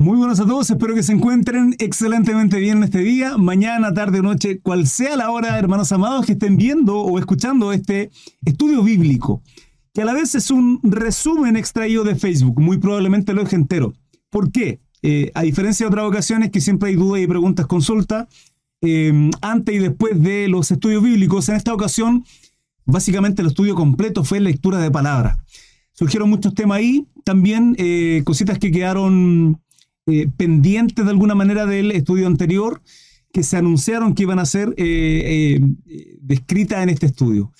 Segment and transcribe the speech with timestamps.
[0.00, 4.20] Muy buenos a todos, espero que se encuentren excelentemente bien en este día, mañana, tarde
[4.20, 8.10] o noche, cual sea la hora, hermanos amados, que estén viendo o escuchando este
[8.46, 9.42] estudio bíblico,
[9.92, 13.92] que a la vez es un resumen extraído de Facebook, muy probablemente lo es entero.
[14.30, 14.80] ¿Por qué?
[15.02, 18.26] Eh, a diferencia de otras ocasiones que siempre hay dudas y preguntas, consulta,
[18.80, 22.24] eh, antes y después de los estudios bíblicos, en esta ocasión,
[22.86, 25.36] básicamente el estudio completo fue lectura de palabras.
[25.92, 29.60] Surgieron muchos temas ahí, también eh, cositas que quedaron
[30.06, 32.80] eh, pendientes de alguna manera del estudio anterior
[33.32, 37.52] que se anunciaron que iban a ser eh, eh, descritas en este estudio.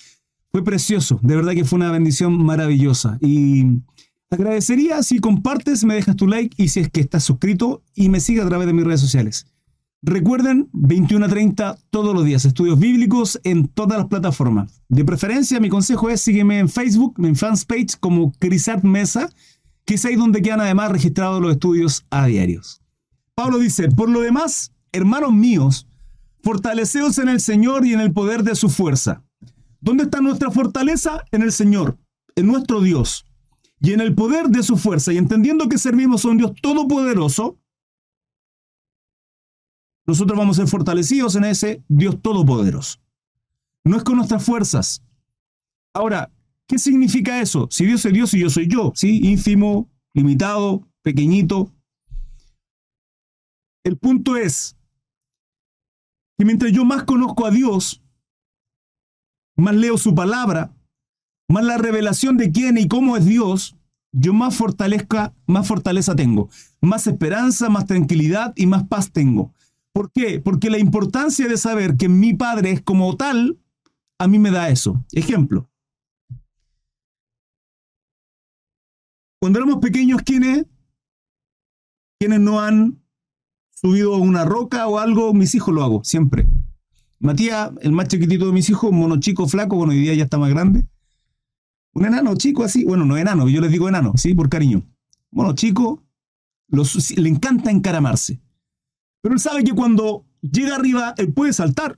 [0.51, 3.17] Fue precioso, de verdad que fue una bendición maravillosa.
[3.21, 3.65] Y
[4.29, 8.19] agradecería si compartes, me dejas tu like y si es que estás suscrito y me
[8.19, 9.45] sigue a través de mis redes sociales.
[10.03, 14.81] Recuerden, 21 a 30 todos los días, estudios bíblicos en todas las plataformas.
[14.89, 19.29] De preferencia, mi consejo es sígueme en Facebook, en fanspage como Crisat Mesa
[19.85, 22.81] que es ahí donde quedan además registrados los estudios a diarios.
[23.35, 25.87] Pablo dice, por lo demás, hermanos míos,
[26.43, 29.23] fortaleceos en el Señor y en el poder de su fuerza.
[29.79, 31.23] ¿Dónde está nuestra fortaleza?
[31.31, 31.97] En el Señor,
[32.35, 33.25] en nuestro Dios,
[33.79, 37.57] y en el poder de su fuerza, y entendiendo que servimos a un Dios todopoderoso,
[40.05, 42.99] nosotros vamos a ser fortalecidos en ese Dios todopoderoso.
[43.83, 45.03] No es con nuestras fuerzas.
[45.93, 46.31] Ahora,
[46.71, 47.67] ¿Qué significa eso?
[47.69, 49.19] Si Dios es Dios y yo soy yo, ¿sí?
[49.25, 51.69] Ínfimo, limitado, pequeñito.
[53.83, 54.77] El punto es
[56.37, 58.01] que mientras yo más conozco a Dios,
[59.57, 60.73] más leo su palabra,
[61.49, 63.75] más la revelación de quién y cómo es Dios,
[64.13, 66.49] yo más fortalezca, más fortaleza tengo,
[66.79, 69.53] más esperanza, más tranquilidad y más paz tengo.
[69.91, 70.39] ¿Por qué?
[70.39, 73.59] Porque la importancia de saber que mi Padre es como tal,
[74.17, 75.03] a mí me da eso.
[75.11, 75.69] Ejemplo,
[79.41, 80.67] Cuando éramos pequeños, ¿quiénes?
[82.19, 83.01] ¿Quiénes no han
[83.71, 85.33] subido una roca o algo?
[85.33, 86.45] Mis hijos lo hago, siempre.
[87.17, 90.37] Matías, el más chiquitito de mis hijos, mono chico, flaco, bueno, hoy día ya está
[90.37, 90.85] más grande.
[91.93, 94.35] Un enano chico así, bueno, no enano, yo les digo enano, ¿sí?
[94.35, 94.83] Por cariño.
[95.31, 96.03] Mono chico,
[96.67, 98.39] le encanta encaramarse.
[99.21, 101.97] Pero él sabe que cuando llega arriba, él puede saltar.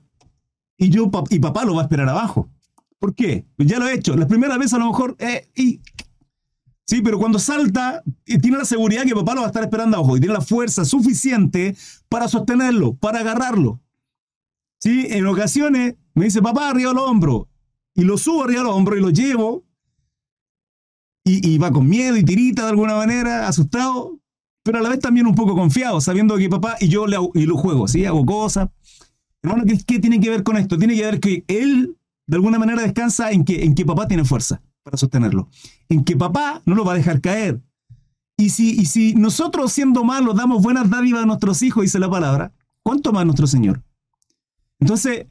[0.78, 2.50] Y yo y papá lo va a esperar abajo.
[2.98, 3.46] ¿Por qué?
[3.54, 4.16] Pues ya lo he hecho.
[4.16, 5.82] La primera vez a lo mejor, eh, y
[6.86, 10.16] Sí, pero cuando salta, tiene la seguridad que papá lo va a estar esperando abajo
[10.16, 11.74] y tiene la fuerza suficiente
[12.08, 13.80] para sostenerlo, para agarrarlo.
[14.80, 17.48] Sí, en ocasiones me dice, papá, arriba el hombro.
[17.94, 19.64] Y lo subo arriba del hombro y lo llevo.
[21.26, 24.20] Y, va con miedo y tirita de alguna manera, asustado,
[24.62, 27.46] pero a la vez también un poco confiado, sabiendo que papá y yo le y
[27.46, 28.04] lo juego, ¿sí?
[28.04, 28.68] Hago cosas.
[29.42, 30.76] Hermano, ¿qué, ¿qué, tiene que ver con esto?
[30.76, 31.96] Tiene que ver que él,
[32.26, 35.48] de alguna manera, descansa en que, en que papá tiene fuerza para sostenerlo.
[35.88, 37.60] En que papá no lo va a dejar caer.
[38.36, 42.10] Y si, y si nosotros siendo malos damos buenas dádivas a nuestros hijos, dice la
[42.10, 42.52] palabra,
[42.82, 43.82] ¿cuánto más nuestro Señor?
[44.78, 45.26] Entonces,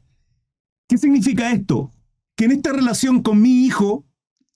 [0.88, 1.92] ¿qué significa esto?
[2.36, 4.04] Que en esta relación con mi hijo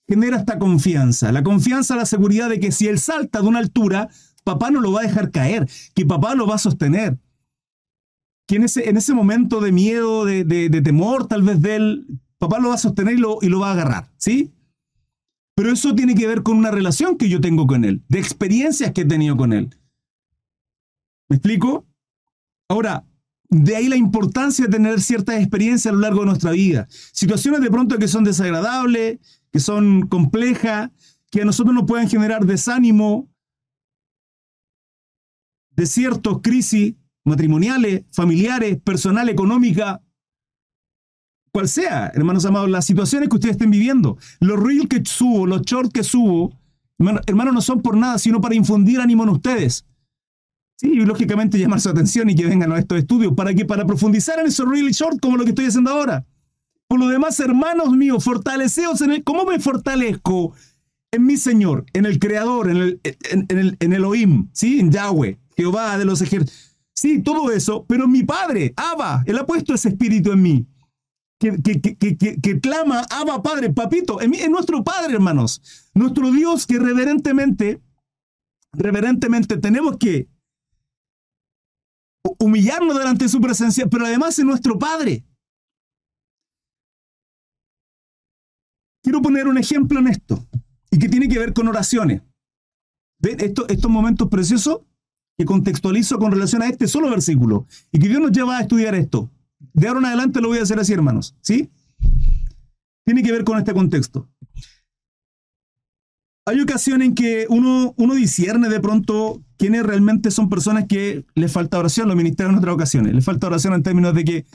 [0.07, 1.31] genera esta confianza.
[1.31, 4.09] La confianza, la seguridad de que si él salta de una altura,
[4.43, 7.17] papá no lo va a dejar caer, que papá lo va a sostener.
[8.47, 12.07] Que en ese, en ese momento de miedo, de, de, temor tal vez de él,
[12.39, 14.51] papá lo va a sostener y lo, y lo va a agarrar, ¿sí?
[15.59, 18.93] Pero eso tiene que ver con una relación que yo tengo con él, de experiencias
[18.93, 19.77] que he tenido con él.
[21.27, 21.85] ¿Me explico?
[22.69, 23.05] Ahora,
[23.49, 26.87] de ahí la importancia de tener ciertas experiencias a lo largo de nuestra vida.
[27.11, 29.19] Situaciones de pronto que son desagradables,
[29.51, 30.91] que son complejas,
[31.29, 33.29] que a nosotros nos pueden generar desánimo,
[35.71, 40.01] desiertos, crisis matrimoniales, familiares, personal, económica,
[41.51, 45.61] cual sea, hermanos amados, las situaciones que ustedes estén viviendo, los reels que subo, los
[45.61, 46.53] shorts que subo,
[47.25, 49.85] hermanos, no son por nada, sino para infundir ánimo en ustedes.
[50.75, 53.33] Sí, y lógicamente llamar su atención y que vengan a estos estudios.
[53.33, 56.25] ¿Para que Para profundizar en esos reels short como lo que estoy haciendo ahora.
[56.87, 59.23] Por lo demás, hermanos míos, fortaleceos en el...
[59.23, 60.53] ¿Cómo me fortalezco?
[61.11, 64.79] En mi Señor, en el Creador, en el, en, el, en Elohim, ¿sí?
[64.79, 66.77] En Yahweh, Jehová de los ejércitos.
[66.93, 70.67] Sí, todo eso, pero mi Padre, Abba, Él ha puesto ese espíritu en mí
[71.39, 75.89] que, clama, Abba Padre, Papito, es, nuestro Padre, hermanos.
[75.93, 77.81] Nuestro Dios que reverentemente,
[78.73, 80.27] reverentemente tenemos que
[82.37, 85.25] humillarnos delante de su presencia, pero además es nuestro Padre.
[89.01, 90.45] Quiero poner un ejemplo en esto,
[90.91, 92.21] y que tiene que ver con oraciones.
[93.21, 94.81] ¿Ven estos momentos preciosos
[95.37, 97.65] que contextualizo con relación a este solo versículo?
[97.93, 99.31] Y que Dios nos lleva a estudiar esto.
[99.59, 101.35] De ahora en adelante lo voy a hacer así, hermanos.
[101.41, 101.69] ¿Sí?
[103.05, 104.29] Tiene que ver con este contexto.
[106.45, 111.51] hay ocasiones en que uno, uno discierne de pronto quiénes realmente son personas que les
[111.51, 113.13] falta oración, lo ministerios en otras ocasiones.
[113.13, 114.45] Les falta oración en términos de que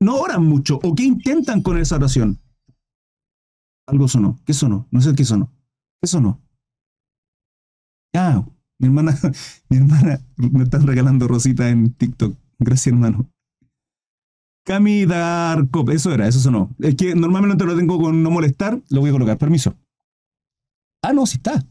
[0.00, 2.40] no oran mucho o que intentan con esa oración.
[3.86, 4.40] Algo sonó.
[4.46, 4.86] ¿Qué sonó?
[4.90, 5.52] No sé qué sonó.
[6.00, 6.40] ¿Qué sonó?
[8.14, 8.44] Ah,
[8.78, 9.18] mi hermana,
[9.68, 12.36] mi hermana me está regalando rosita en TikTok.
[12.58, 13.30] Gracias, hermano.
[14.70, 16.70] Cami Darkop, eso era, eso sonó.
[16.78, 19.36] Es que normalmente lo tengo con no molestar, lo voy a colocar.
[19.36, 19.74] Permiso.
[21.02, 21.66] Ah, no, sí está.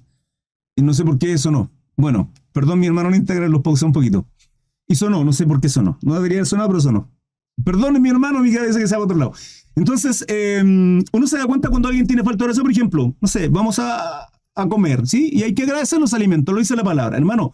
[0.76, 1.72] Y no sé por qué eso no.
[1.96, 4.26] Bueno, perdón, mi hermano en Instagram los pausé un poquito.
[4.86, 5.98] Y sonó, no sé por qué sonó.
[6.02, 7.10] No debería sonar, pero sonó.
[7.64, 9.32] Perdón, mi hermano, mi cabeza que se va a otro lado.
[9.78, 13.28] Entonces, em, uno se da cuenta cuando alguien tiene falta de oración, por ejemplo, no
[13.30, 15.30] sé, vamos a, a comer, ¿sí?
[15.32, 17.16] Y hay que agradecer los alimentos, lo dice la palabra.
[17.16, 17.54] Hermano,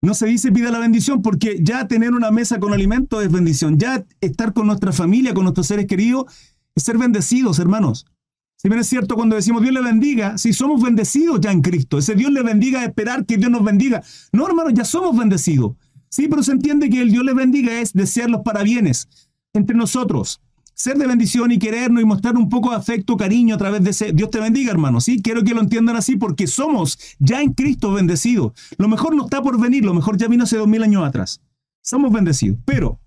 [0.00, 3.78] no se dice pida la bendición porque ya tener una mesa con alimentos es bendición.
[3.78, 6.26] Ya estar con nuestra familia, con nuestros seres queridos,
[6.74, 8.06] es ser bendecidos, hermanos.
[8.56, 11.98] Si bien es cierto cuando decimos Dios le bendiga, si somos bendecidos ya en Cristo,
[11.98, 14.02] ese Dios le bendiga es esperar que Dios nos bendiga.
[14.32, 15.76] No, hermanos, ya somos bendecidos.
[16.08, 19.08] Sí, pero se entiende que el Dios le bendiga es desear los parabienes
[19.52, 20.40] entre nosotros,
[20.78, 23.90] ser de bendición y querernos y mostrar un poco de afecto, cariño a través de
[23.90, 24.12] ese.
[24.12, 25.00] Dios te bendiga, hermano.
[25.00, 28.52] Sí, quiero que lo entiendan así porque somos ya en Cristo bendecidos.
[28.78, 31.40] Lo mejor no está por venir, lo mejor ya vino hace dos mil años atrás.
[31.82, 32.58] Somos bendecidos.
[32.64, 33.00] Pero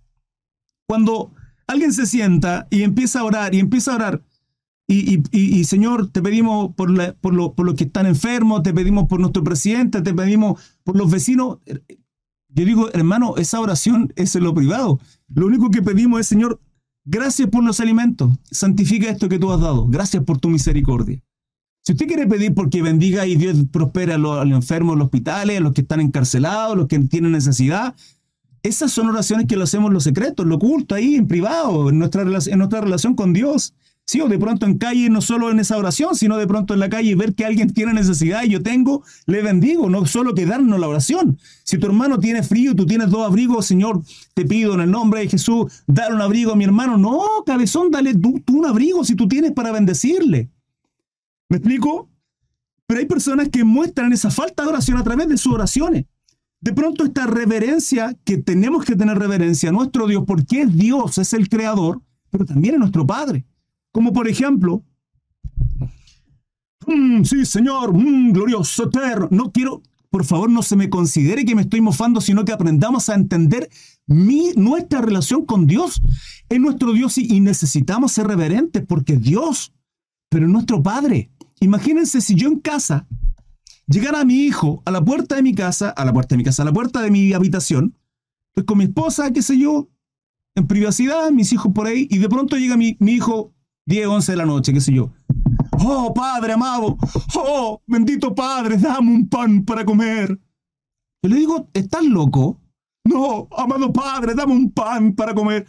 [0.85, 1.33] cuando
[1.65, 4.21] alguien se sienta y empieza a orar y empieza a orar,
[4.87, 9.21] y, Señor, te pedimos por, por, lo, por los que están enfermos, te pedimos por
[9.21, 11.59] nuestro presidente, te pedimos por los vecinos.
[12.49, 14.99] Yo digo, hermano, esa oración es en lo privado.
[15.33, 16.59] Lo único que pedimos es, Señor,
[17.05, 18.31] gracias por los alimentos.
[18.49, 19.87] Santifica esto que tú has dado.
[19.87, 21.21] Gracias por tu misericordia.
[21.83, 25.57] Si usted quiere pedir porque bendiga y Dios prospere a los, enfermos en los hospitales,
[25.57, 27.95] a los que están encarcelados, a los que tienen necesidad,
[28.61, 31.89] esas son oraciones que lo hacemos en lo secreto, en lo oculto, ahí, en privado,
[31.89, 33.73] en nuestra, en nuestra relación con Dios.
[34.11, 36.81] Sí, o de pronto en calle, no solo en esa oración, sino de pronto en
[36.81, 40.81] la calle ver que alguien tiene necesidad y yo tengo, le bendigo, no solo quedarnos
[40.81, 41.39] la oración.
[41.63, 44.01] Si tu hermano tiene frío y tú tienes dos abrigos, Señor,
[44.33, 46.97] te pido en el nombre de Jesús, dar un abrigo a mi hermano.
[46.97, 50.49] No, cabezón, dale tú, tú un abrigo si tú tienes para bendecirle.
[51.47, 52.09] ¿Me explico?
[52.87, 56.03] Pero hay personas que muestran esa falta de oración a través de sus oraciones.
[56.59, 61.17] De pronto esta reverencia, que tenemos que tener reverencia a nuestro Dios, porque es Dios,
[61.17, 63.45] es el creador, pero también es nuestro Padre.
[63.91, 64.83] Como por ejemplo,
[66.87, 69.27] mm, sí, Señor, mm, glorioso, eterno.
[69.31, 73.09] No quiero, por favor, no se me considere que me estoy mofando, sino que aprendamos
[73.09, 73.69] a entender
[74.07, 76.01] mi, nuestra relación con Dios.
[76.49, 79.73] Es nuestro Dios y, necesitamos ser reverentes porque Dios,
[80.29, 81.31] pero es nuestro Padre.
[81.59, 83.07] Imagínense si yo en casa
[83.87, 86.43] llegara a mi hijo a la puerta de mi casa, a la puerta de mi
[86.43, 87.97] casa, a la puerta de mi habitación,
[88.53, 89.89] pues con mi esposa, qué sé yo,
[90.55, 93.53] en privacidad, mis hijos por ahí, y de pronto llega mi, mi hijo
[93.85, 95.11] 10, 11 de la noche, qué sé yo.
[95.83, 96.97] Oh, Padre amado,
[97.35, 100.39] oh, bendito Padre, dame un pan para comer.
[101.23, 102.59] Yo le digo, ¿estás loco?
[103.03, 105.67] No, amado Padre, dame un pan para comer.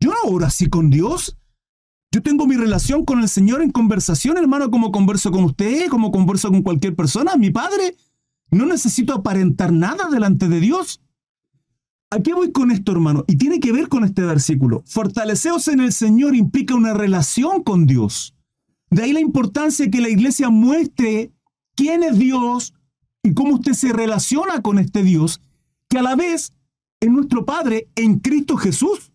[0.00, 1.36] Yo no oro así con Dios.
[2.12, 6.10] Yo tengo mi relación con el Señor en conversación, hermano, como converso con usted, como
[6.10, 7.36] converso con cualquier persona.
[7.36, 7.96] Mi Padre,
[8.50, 11.01] no necesito aparentar nada delante de Dios.
[12.12, 13.24] ¿A qué voy con esto, hermano?
[13.26, 14.82] Y tiene que ver con este versículo.
[14.84, 18.34] Fortaleceos en el Señor implica una relación con Dios.
[18.90, 21.32] De ahí la importancia que la iglesia muestre
[21.74, 22.74] quién es Dios
[23.22, 25.40] y cómo usted se relaciona con este Dios,
[25.88, 26.52] que a la vez
[27.00, 29.10] es nuestro Padre en Cristo Jesús.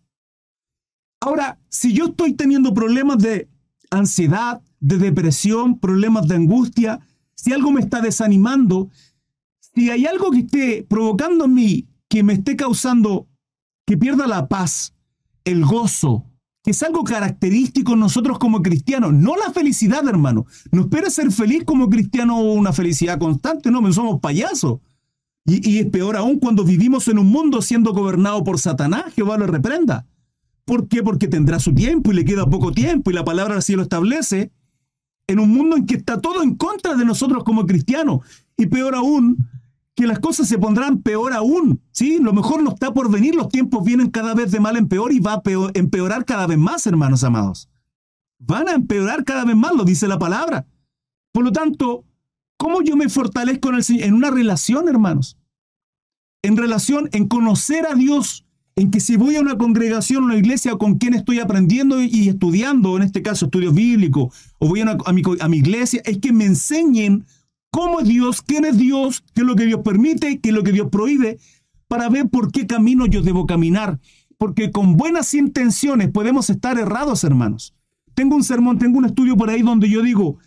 [1.21, 3.47] Ahora, si yo estoy teniendo problemas de
[3.91, 6.99] ansiedad, de depresión, problemas de angustia,
[7.35, 8.89] si algo me está desanimando,
[9.59, 13.27] si hay algo que esté provocando en mí que me esté causando
[13.85, 14.93] que pierda la paz,
[15.45, 16.25] el gozo,
[16.63, 20.45] que es algo característico en nosotros como cristianos, no la felicidad, hermano.
[20.71, 24.79] No esperes ser feliz como cristiano o una felicidad constante, no, somos payasos.
[25.45, 29.37] Y, y, es peor aún cuando vivimos en un mundo siendo gobernado por Satanás, Jehová
[29.37, 30.05] lo reprenda.
[30.65, 31.01] ¿Por qué?
[31.01, 34.51] Porque tendrá su tiempo y le queda poco tiempo y la palabra así lo establece.
[35.25, 38.19] En un mundo en que está todo en contra de nosotros como cristianos.
[38.57, 39.37] Y peor aún,
[39.97, 41.81] que las cosas se pondrán peor aún.
[41.91, 42.19] ¿sí?
[42.21, 45.11] Lo mejor no está por venir, los tiempos vienen cada vez de mal en peor
[45.11, 45.41] y va a
[45.73, 47.67] empeorar cada vez más, hermanos amados.
[48.37, 50.67] Van a empeorar cada vez más, lo dice la palabra.
[51.31, 52.05] Por lo tanto,
[52.57, 55.35] ¿cómo yo me fortalezco en, el, en una relación, hermanos?
[56.43, 60.75] En relación, en conocer a Dios, en que si voy a una congregación, una iglesia
[60.75, 65.23] con quien estoy aprendiendo y estudiando, en este caso estudios bíblicos, o voy a, mi,
[65.39, 67.25] a mi iglesia, es que me enseñen
[67.71, 70.63] cómo es Dios, quién es Dios, qué es lo que Dios permite, qué es lo
[70.63, 71.39] que Dios prohíbe,
[71.87, 73.99] para ver por qué camino yo debo caminar.
[74.37, 77.73] Porque con buenas intenciones podemos estar errados, hermanos.
[78.13, 80.37] Tengo un sermón, tengo un estudio por ahí donde yo digo,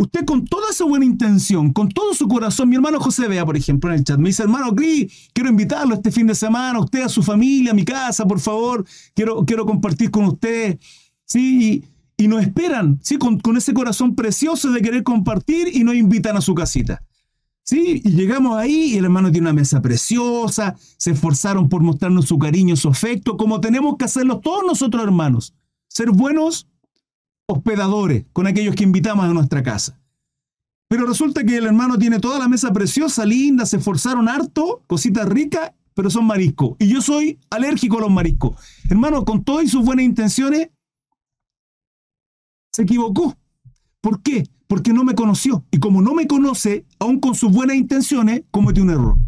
[0.00, 3.54] Usted con toda su buena intención, con todo su corazón, mi hermano José Vea, por
[3.54, 7.02] ejemplo, en el chat, me dice, hermano Gris, quiero invitarlo este fin de semana, usted,
[7.02, 10.78] a su familia, a mi casa, por favor, quiero, quiero compartir con usted.
[11.26, 11.84] Sí, y,
[12.28, 16.40] nos esperan, sí, con, con, ese corazón precioso de querer compartir y nos invitan a
[16.40, 17.02] su casita.
[17.62, 22.26] Sí, y llegamos ahí y el hermano tiene una mesa preciosa, se esforzaron por mostrarnos
[22.26, 25.54] su cariño, su afecto, como tenemos que hacerlo todos nosotros hermanos.
[25.88, 26.66] Ser buenos
[27.46, 30.00] hospedadores con aquellos que invitamos a nuestra casa.
[30.88, 35.28] Pero resulta que el hermano tiene toda la mesa preciosa, linda, se esforzaron harto, cositas
[35.28, 36.74] ricas, pero son mariscos.
[36.80, 38.56] Y yo soy alérgico a los mariscos.
[38.88, 40.70] Hermano, con todas sus buenas intenciones,
[42.72, 43.36] se equivocó.
[44.00, 44.44] ¿Por qué?
[44.66, 45.64] Porque no me conoció.
[45.70, 49.18] Y como no me conoce, aún con sus buenas intenciones, cometió un error.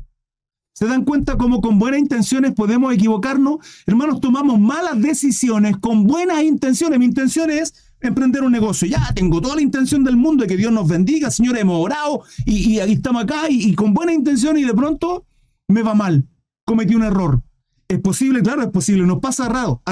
[0.74, 3.58] ¿Se dan cuenta cómo con buenas intenciones podemos equivocarnos?
[3.86, 6.98] Hermanos, tomamos malas decisiones con buenas intenciones.
[6.98, 8.88] Mi intención es emprender un negocio.
[8.88, 12.22] Ya tengo toda la intención del mundo de que Dios nos bendiga, Señor, hemos orado
[12.46, 15.26] y, aquí estamos acá y, con buena intención y de pronto
[15.68, 16.26] me va mal.
[16.64, 17.42] Cometí un error.
[17.86, 18.42] ¿Es posible?
[18.42, 19.04] Claro, es posible.
[19.04, 19.82] Nos pasa raro,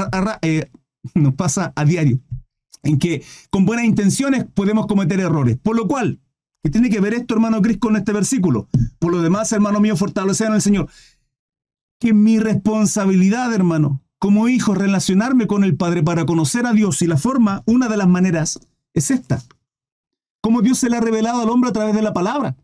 [0.41, 0.71] eh,
[1.15, 2.21] nos pasa a diario.
[2.83, 5.59] En que con buenas intenciones podemos cometer errores.
[5.59, 6.21] Por lo cual,
[6.63, 8.69] ¿qué tiene que ver esto, hermano Cris, con este versículo?
[8.99, 10.89] Por lo demás, hermano mío, fortalecer en el Señor.
[11.99, 17.07] Que mi responsabilidad, hermano, como hijo relacionarme con el Padre para conocer a Dios y
[17.07, 18.61] la forma, una de las maneras
[18.95, 19.43] es esta.
[20.43, 22.57] Como Dios se le ha revelado al hombre a través de la palabra.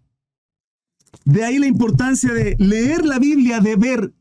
[1.24, 4.14] De ahí la importancia de leer la Biblia, de ver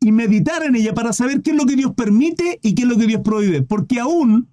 [0.00, 2.88] y meditar en ella para saber qué es lo que Dios permite y qué es
[2.88, 3.62] lo que Dios prohíbe.
[3.62, 4.50] Porque aún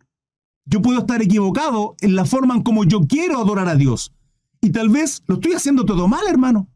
[0.66, 4.14] yo puedo estar equivocado en la forma en como yo quiero adorar a Dios.
[4.62, 6.70] Y tal vez lo estoy haciendo todo mal, hermano.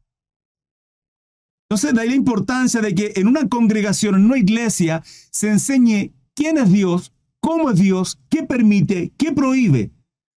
[1.70, 6.14] Entonces, de ahí la importancia de que en una congregación, en una iglesia, se enseñe
[6.36, 9.92] quién es Dios, cómo es Dios, qué permite, qué prohíbe.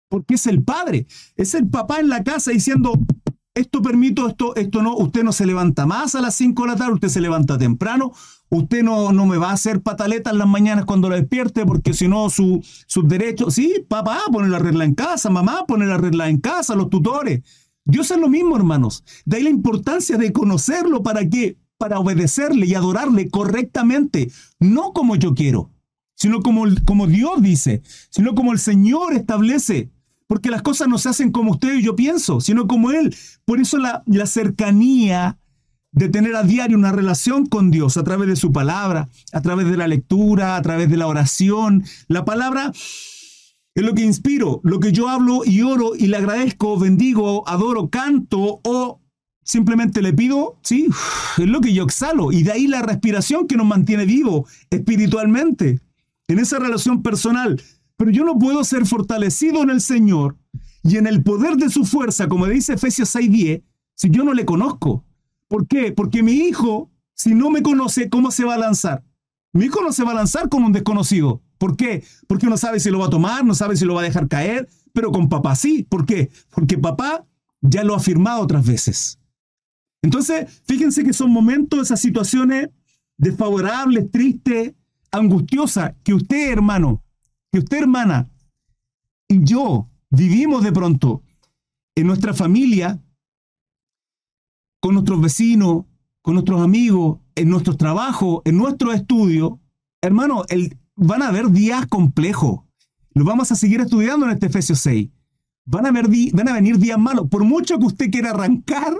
[0.09, 2.93] Porque es el padre, es el papá en la casa diciendo,
[3.55, 6.76] esto permito, esto, esto no, usted no se levanta más a las 5 de la
[6.76, 8.12] tarde, usted se levanta temprano,
[8.49, 11.93] usted no, no me va a hacer pataletas en las mañanas cuando lo despierte, porque
[11.93, 16.29] si no, sus derechos, sí, papá, pone la regla en casa, mamá, pone la regla
[16.29, 17.43] en casa, los tutores.
[17.85, 19.05] Dios es lo mismo, hermanos.
[19.25, 21.57] De ahí la importancia de conocerlo para qué?
[21.79, 25.71] Para obedecerle y adorarle correctamente, no como yo quiero,
[26.15, 29.91] sino como, como Dios dice, sino como el Señor establece.
[30.29, 33.15] Porque las cosas no se hacen como usted y yo pienso, sino como Él.
[33.45, 35.38] Por eso la, la cercanía
[35.97, 39.67] de tener a diario una relación con Dios a través de su palabra, a través
[39.67, 41.85] de la lectura, a través de la oración.
[42.07, 42.71] La palabra
[43.75, 47.88] es lo que inspiro, lo que yo hablo y oro y le agradezco, bendigo, adoro,
[47.88, 49.00] canto o
[49.43, 50.87] simplemente le pido, sí,
[51.38, 52.31] es lo que yo exhalo.
[52.31, 55.81] Y de ahí la respiración que nos mantiene vivo espiritualmente,
[56.29, 57.59] en esa relación personal.
[57.97, 60.37] Pero yo no puedo ser fortalecido en el Señor
[60.83, 63.62] y en el poder de su fuerza, como dice Efesios 6:10,
[63.95, 65.05] si yo no le conozco.
[65.49, 65.93] ¿Por qué?
[65.93, 69.05] Porque mi hijo, si no me conoce, ¿cómo se va a lanzar?
[69.53, 71.43] Mi hijo no se va a lanzar con un desconocido.
[71.59, 72.05] ¿Por qué?
[72.26, 74.29] Porque no sabe si lo va a tomar, no sabe si lo va a dejar
[74.29, 75.83] caer, pero con papá sí.
[75.83, 76.31] ¿Por qué?
[76.50, 77.25] Porque papá
[77.61, 79.19] ya lo ha afirmado otras veces.
[80.03, 82.71] Entonces, fíjense que son momentos, esas situaciones
[83.17, 84.75] desfavorables, tristes,
[85.11, 87.03] angustiosas, que usted, hermano,
[87.50, 88.29] que usted, hermana,
[89.29, 91.23] y yo vivimos de pronto
[91.95, 93.03] en nuestra familia,
[94.80, 95.85] con nuestros vecinos,
[96.23, 99.61] con nuestros amigos, en nuestros trabajos, en nuestro estudio,
[100.00, 102.61] hermano, el, van a haber días complejos.
[103.12, 105.09] Lo vamos a seguir estudiando en este Efesios 6.
[105.66, 107.28] Van a, ver van a venir días malos.
[107.28, 108.97] Por mucho que usted quiera arrancar,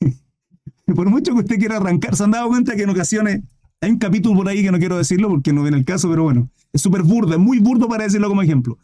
[0.94, 3.42] por mucho que usted quiera arrancar, se han dado cuenta que en ocasiones
[3.80, 6.24] hay un capítulo por ahí que no quiero decirlo porque no viene el caso, pero
[6.24, 8.78] bueno, es súper burdo, es muy burdo para decirlo como ejemplo.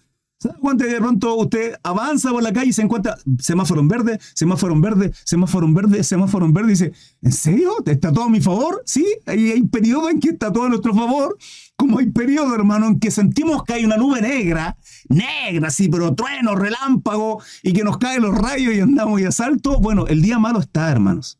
[0.44, 3.80] ¿Se da cuenta que de pronto usted avanza por la calle y se encuentra semáforo
[3.80, 7.72] en verde, semáforo en verde, semáforo en verde, semáforo en verde y dice, ¿en serio?
[7.86, 8.82] ¿Está todo a mi favor?
[8.84, 11.38] Sí, hay, hay periodo en que está todo a nuestro favor
[11.76, 14.76] como hay periodo, hermano, en que sentimos que hay una nube negra,
[15.08, 19.80] negra, sí, pero trueno, relámpago, y que nos caen los rayos y andamos y asalto,
[19.80, 21.38] bueno, el día malo está, hermanos.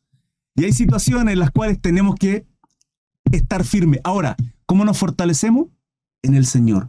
[0.56, 2.46] Y hay situaciones en las cuales tenemos que
[3.32, 4.00] estar firmes.
[4.02, 4.34] Ahora,
[4.64, 5.66] ¿cómo nos fortalecemos?
[6.22, 6.88] En el Señor.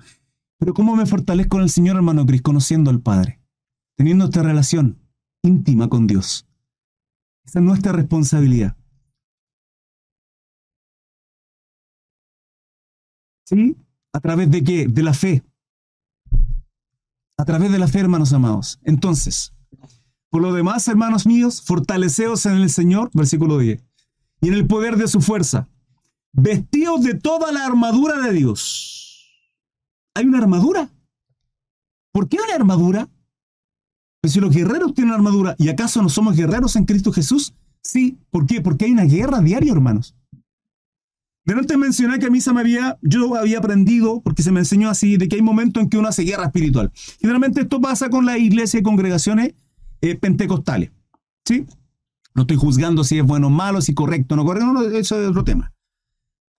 [0.57, 2.41] Pero ¿cómo me fortalezco en el Señor, hermano Cris?
[2.41, 3.41] Conociendo al Padre,
[3.97, 4.99] teniendo esta relación
[5.41, 6.47] íntima con Dios.
[7.45, 8.75] Esa es nuestra responsabilidad.
[13.45, 13.77] ¿Sí?
[14.11, 14.87] ¿A través de qué?
[14.87, 15.43] De la fe.
[17.37, 18.79] A través de la fe, hermanos amados.
[18.83, 19.53] Entonces,
[20.29, 23.83] por lo demás, hermanos míos, fortaleceos en el Señor, versículo 10,
[24.41, 25.69] y en el poder de su fuerza,
[26.31, 29.04] vestidos de toda la armadura de Dios.
[30.15, 30.89] Hay una armadura.
[32.11, 33.09] ¿Por qué hay armadura?
[34.21, 37.53] Pero si los guerreros tienen armadura, ¿y acaso no somos guerreros en Cristo Jesús?
[37.81, 38.61] Sí, ¿por qué?
[38.61, 40.15] Porque hay una guerra diaria, hermanos.
[41.43, 44.89] Delante mencioné que a mí se me había, yo había aprendido, porque se me enseñó
[44.89, 46.91] así, de que hay momentos en que uno hace guerra espiritual.
[47.19, 49.53] Generalmente esto pasa con la iglesia y congregaciones
[50.01, 50.91] eh, pentecostales.
[51.45, 51.67] ¿Sí?
[52.33, 55.21] No estoy juzgando si es bueno o malo, si correcto o no correcto, no, eso
[55.21, 55.74] es otro tema.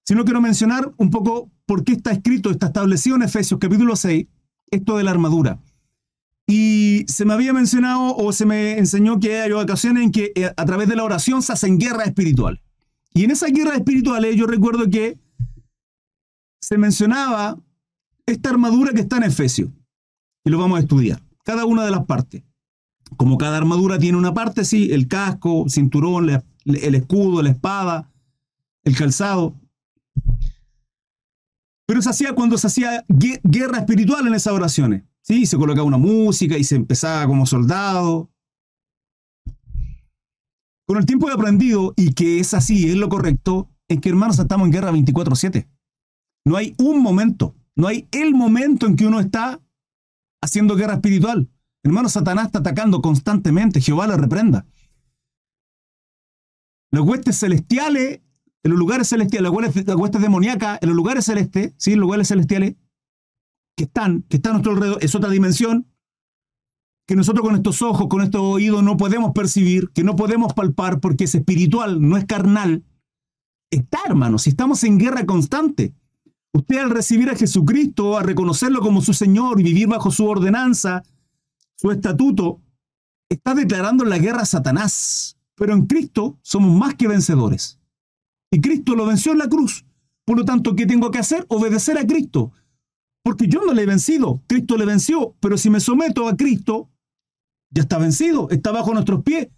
[0.06, 4.26] Sino quiero mencionar un poco por qué está escrito, está establecido en Efesios capítulo 6,
[4.70, 5.58] esto de la armadura.
[6.46, 10.52] Y se me había mencionado o se me enseñó que hay ocasiones en que eh,
[10.56, 12.62] a través de la oración se hacen guerra espiritual.
[13.14, 15.18] Y en esas guerras espirituales yo recuerdo que
[16.60, 17.58] se mencionaba
[18.26, 19.70] esta armadura que está en Efesios.
[20.44, 21.20] Y lo vamos a estudiar.
[21.42, 22.44] Cada una de las partes.
[23.16, 26.30] Como cada armadura tiene una parte, sí, el casco, cinturón,
[26.64, 28.08] el escudo, la espada,
[28.84, 29.54] el calzado.
[31.86, 35.04] Pero se hacía cuando se hacía guerra espiritual en esas oraciones.
[35.22, 38.30] Sí, se colocaba una música y se empezaba como soldado.
[40.86, 44.38] Con el tiempo he aprendido, y que es así, es lo correcto, es que hermanos
[44.38, 45.68] estamos en guerra 24/7.
[46.44, 49.60] No hay un momento, no hay el momento en que uno está
[50.40, 51.50] haciendo guerra espiritual.
[51.82, 54.66] Hermano, Satanás está atacando constantemente, Jehová le reprenda.
[56.92, 58.20] Los huestes celestiales,
[58.66, 59.52] en los lugares celestiales,
[59.86, 61.92] las huestes demoníacas, en los lugares celestes, ¿sí?
[61.92, 62.74] los lugares celestiales,
[63.76, 65.86] que están, que están a nuestro alrededor, es otra dimensión,
[67.06, 70.98] que nosotros con estos ojos, con estos oídos no podemos percibir, que no podemos palpar
[70.98, 72.82] porque es espiritual, no es carnal,
[73.70, 75.94] está, hermano, si estamos en guerra constante.
[76.52, 81.04] Usted al recibir a Jesucristo, a reconocerlo como su Señor y vivir bajo su ordenanza,
[81.76, 82.60] su estatuto,
[83.28, 85.38] está declarando la guerra a Satanás.
[85.54, 87.78] Pero en Cristo somos más que vencedores.
[88.50, 89.84] Y Cristo lo venció en la cruz.
[90.24, 91.46] Por lo tanto, ¿qué tengo que hacer?
[91.48, 92.52] Obedecer a Cristo.
[93.22, 95.36] Porque yo no le he vencido, Cristo le venció.
[95.40, 96.90] Pero si me someto a Cristo,
[97.70, 99.48] ya está vencido, está bajo nuestros pies.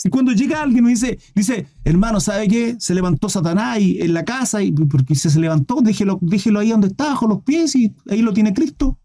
[0.00, 2.76] Si cuando llega alguien y dice, dice, hermano, ¿sabe qué?
[2.78, 6.88] Se levantó Satanás en la casa y porque se, se levantó, déjelo, déjelo ahí donde
[6.88, 8.98] está, bajo los pies y ahí lo tiene Cristo.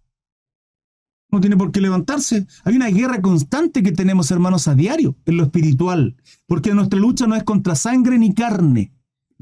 [1.32, 2.46] No tiene por qué levantarse.
[2.64, 7.26] Hay una guerra constante que tenemos, hermanos, a diario en lo espiritual, porque nuestra lucha
[7.26, 8.94] no es contra sangre ni carne.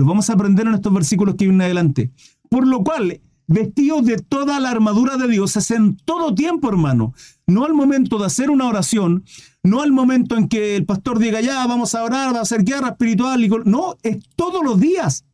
[0.06, 2.12] Vamos a aprender en estos versículos que vienen adelante.
[2.50, 7.14] Por lo cual, vestidos de toda la armadura de Dios, es en todo tiempo, hermano.
[7.48, 9.24] No al momento de hacer una oración,
[9.64, 12.64] no al momento en que el pastor diga, ya, vamos a orar, va a hacer
[12.64, 13.42] guerra espiritual.
[13.66, 15.26] No, es todos los días.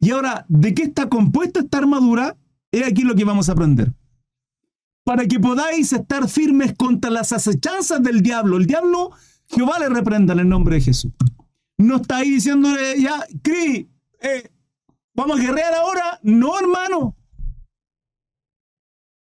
[0.00, 2.36] Y ahora, ¿de qué está compuesta esta armadura?
[2.70, 3.94] Es aquí lo que vamos a aprender.
[5.04, 8.56] Para que podáis estar firmes contra las acechanzas del diablo.
[8.56, 9.12] El diablo,
[9.48, 11.12] Jehová le reprenda en el nombre de Jesús.
[11.78, 13.88] No está ahí diciéndole, ya, Cri,
[14.24, 14.50] eh,
[15.14, 16.18] vamos a guerrear ahora.
[16.22, 17.16] No, hermano.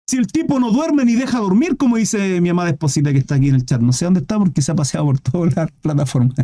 [0.07, 3.35] Si el tipo no duerme ni deja dormir, como dice mi amada esposita que está
[3.35, 5.71] aquí en el chat, no sé dónde está porque se ha paseado por todas las
[5.83, 6.35] plataformas.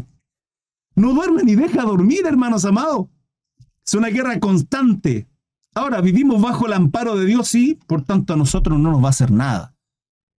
[0.94, 3.06] No duerme ni deja dormir, hermanos amados.
[3.84, 5.28] Es una guerra constante.
[5.74, 9.08] Ahora, vivimos bajo el amparo de Dios, sí, por tanto a nosotros no nos va
[9.08, 9.74] a hacer nada.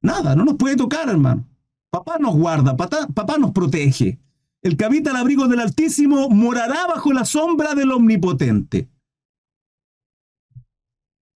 [0.00, 1.48] Nada, no nos puede tocar, hermano.
[1.90, 4.20] Papá nos guarda, papá, papá nos protege.
[4.64, 8.88] El que habita el abrigo del Altísimo morará bajo la sombra del Omnipotente.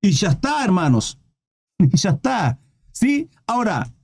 [0.00, 1.20] Y ya está, hermanos.
[1.78, 2.58] Y ya está.
[2.90, 3.28] ¿Sí?
[3.46, 3.94] Ahora,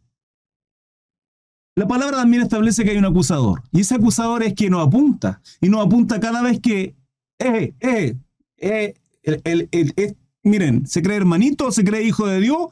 [1.75, 3.63] la palabra también establece que hay un acusador.
[3.73, 5.41] Y ese acusador es quien nos apunta.
[5.61, 6.95] Y nos apunta cada vez que,
[7.39, 8.17] eh, eh,
[8.59, 12.69] eh, miren, se cree hermanito, se cree hijo de Dios,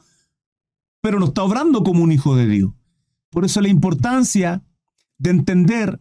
[1.01, 2.71] pero no está obrando como un hijo de Dios.
[3.31, 4.61] Por eso la importancia
[5.17, 5.99] de entender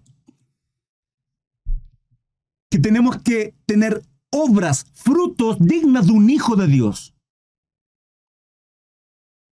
[2.73, 7.15] que tenemos que tener obras, frutos dignas de un hijo de Dios.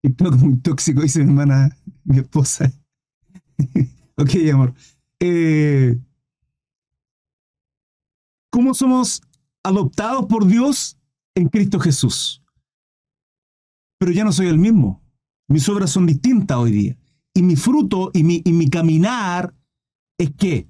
[0.02, 2.72] TikTok muy tóxico, dice mi hermana, mi esposa.
[4.16, 4.72] ok, amor.
[5.20, 6.00] Eh,
[8.50, 9.20] ¿Cómo somos
[9.62, 10.96] adoptados por Dios
[11.34, 12.42] en Cristo Jesús?
[13.98, 15.02] Pero ya no soy el mismo.
[15.46, 16.96] Mis obras son distintas hoy día.
[17.34, 19.54] Y mi fruto y mi, y mi caminar
[20.16, 20.69] es que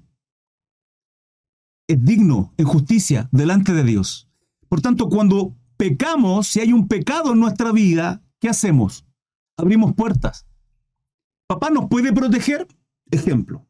[1.91, 4.27] es digno en justicia delante de Dios.
[4.67, 9.05] Por tanto, cuando pecamos, si hay un pecado en nuestra vida, ¿qué hacemos?
[9.61, 10.45] abrimos puertas.
[11.47, 12.67] Papá nos puede proteger.
[13.11, 13.65] Ejemplo.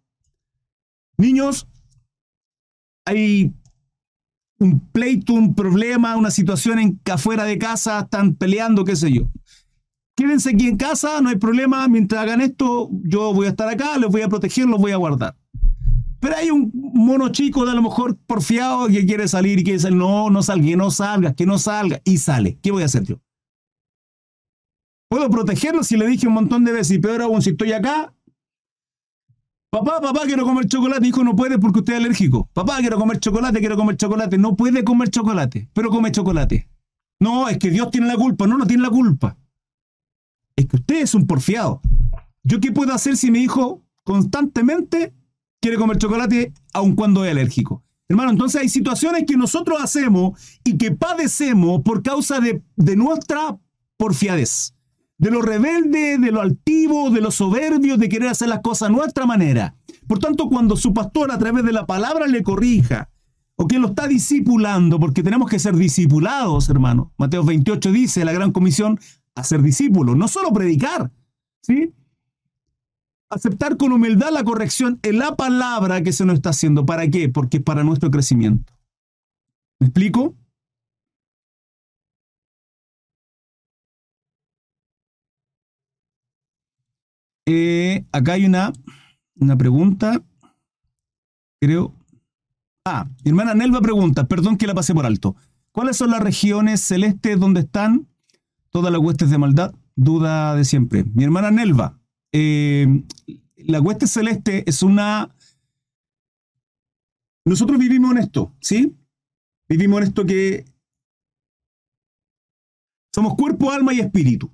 [1.18, 1.68] Niños,
[3.06, 3.54] hay
[4.60, 9.32] un pleito, un problema, una situación en afuera de casa están peleando, qué sé yo.
[10.16, 13.98] Quédense aquí en casa, no hay problema, mientras hagan esto, yo voy a estar acá,
[13.98, 15.36] les voy a proteger, los voy a guardar.
[16.22, 19.80] Pero hay un mono chico de a lo mejor porfiado que quiere salir y quiere
[19.80, 22.60] decir, no, no salga, que no salga, que no salga, y sale.
[22.62, 23.20] ¿Qué voy a hacer yo?
[25.10, 28.14] Puedo protegerlo si le dije un montón de veces, y peor aún, si estoy acá,
[29.72, 31.08] Papá, papá, quiero comer chocolate.
[31.08, 32.50] Hijo, no puede porque usted es alérgico.
[32.52, 34.38] Papá, quiero comer chocolate, quiero comer chocolate.
[34.38, 36.70] No puede comer chocolate, pero come chocolate.
[37.22, 38.48] No, es que Dios tiene la culpa.
[38.48, 39.38] No, no tiene la culpa.
[40.58, 41.82] Es que usted es un porfiado.
[42.44, 45.14] ¿Yo qué puedo hacer si mi hijo constantemente
[45.62, 47.84] quiere comer chocolate aun cuando es alérgico?
[48.10, 53.58] Hermano, entonces hay situaciones que nosotros hacemos y que padecemos por causa de, de nuestra
[53.96, 54.74] porfiadez
[55.22, 58.92] de lo rebelde, de lo altivo, de lo soberbio, de querer hacer las cosas a
[58.92, 59.76] nuestra manera.
[60.08, 63.08] Por tanto, cuando su pastor a través de la palabra le corrija,
[63.56, 67.14] o que lo está discipulando, porque tenemos que ser discipulados, hermano.
[67.20, 69.00] Mateo 28 dice, la gran comisión,
[69.36, 71.12] a ser discípulos, no solo predicar,
[71.62, 71.94] ¿sí?
[73.32, 76.86] Aceptar con humildad la corrección en la palabra que se nos está haciendo.
[76.86, 77.30] ¿Para qué?
[77.30, 78.74] Porque es para nuestro crecimiento.
[79.80, 80.36] ¿Me explico?
[87.46, 88.74] Eh, acá hay una,
[89.36, 90.22] una pregunta.
[91.62, 91.94] Creo.
[92.86, 95.38] Ah, mi hermana Nelva pregunta, perdón que la pasé por alto.
[95.72, 98.10] ¿Cuáles son las regiones celestes donde están
[98.72, 99.74] todas las huestes de maldad?
[99.96, 101.06] Duda de siempre.
[101.06, 102.01] Mi hermana Nelva,
[102.32, 102.88] eh,
[103.58, 105.34] la hueste celeste es una...
[107.46, 108.96] Nosotros vivimos en esto, ¿sí?
[109.68, 110.66] Vivimos en esto que
[113.14, 114.52] somos cuerpo, alma y espíritu.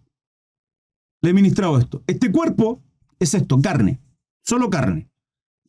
[1.21, 2.03] Le he ministrado esto.
[2.07, 2.81] Este cuerpo
[3.19, 3.99] es esto, carne,
[4.43, 5.09] solo carne.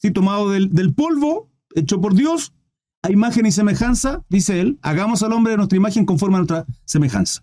[0.00, 2.54] Si tomado del, del polvo, hecho por Dios,
[3.02, 6.66] a imagen y semejanza, dice él, hagamos al hombre de nuestra imagen conforme a nuestra
[6.84, 7.42] semejanza.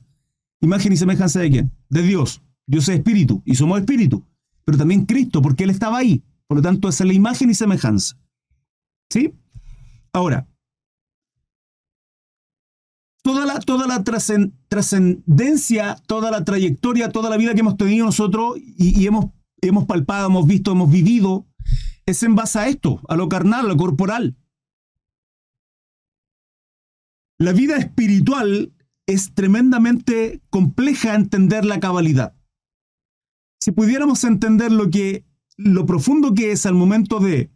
[0.61, 1.71] ¿Imagen y semejanza de quién?
[1.89, 2.41] De Dios.
[2.67, 4.25] Dios es espíritu y somos espíritu.
[4.65, 6.23] Pero también Cristo, porque Él estaba ahí.
[6.47, 8.17] Por lo tanto, esa es la imagen y semejanza.
[9.09, 9.33] ¿Sí?
[10.11, 10.47] Ahora,
[13.25, 18.55] toda la, toda la trascendencia, toda la trayectoria, toda la vida que hemos tenido nosotros
[18.57, 21.47] y, hemos hemos palpado, hemos visto, hemos vivido,
[22.05, 24.37] es en base a esto, a lo carnal, a lo corporal.
[27.39, 28.73] La vida espiritual
[29.07, 32.35] es tremendamente compleja entender la cabalidad.
[33.59, 35.25] Si pudiéramos entender lo que
[35.57, 37.49] lo profundo que es al momento de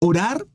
[0.00, 0.46] orar,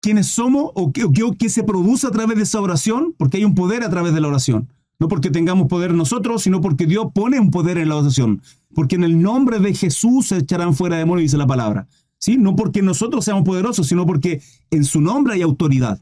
[0.00, 3.44] quiénes somos o qué, o qué se produce a través de esa oración, porque hay
[3.44, 4.72] un poder a través de la oración.
[4.98, 8.42] No porque tengamos poder nosotros, sino porque Dios pone un poder en la oración.
[8.74, 11.86] Porque en el nombre de Jesús se echarán fuera demonios, dice la palabra.
[12.18, 12.36] ¿Sí?
[12.36, 16.00] No porque nosotros seamos poderosos, sino porque en su nombre hay autoridad.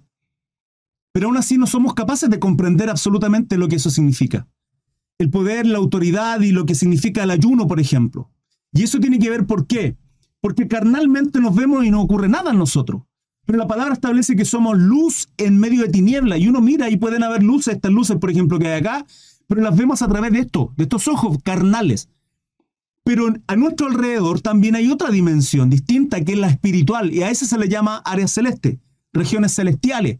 [1.12, 4.46] Pero aún así no somos capaces de comprender absolutamente lo que eso significa.
[5.18, 8.30] El poder, la autoridad y lo que significa el ayuno, por ejemplo.
[8.72, 9.96] Y eso tiene que ver por qué.
[10.40, 13.02] Porque carnalmente nos vemos y no ocurre nada en nosotros.
[13.46, 16.36] Pero la palabra establece que somos luz en medio de tiniebla.
[16.36, 19.06] Y uno mira y pueden haber luces, estas luces, por ejemplo, que hay acá,
[19.46, 22.08] pero las vemos a través de esto, de estos ojos carnales.
[23.04, 27.30] Pero a nuestro alrededor también hay otra dimensión distinta, que es la espiritual, y a
[27.30, 28.80] esa se le llama área celeste,
[29.12, 30.18] regiones celestiales,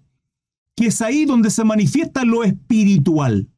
[0.76, 3.48] que es ahí donde se manifiesta lo espiritual.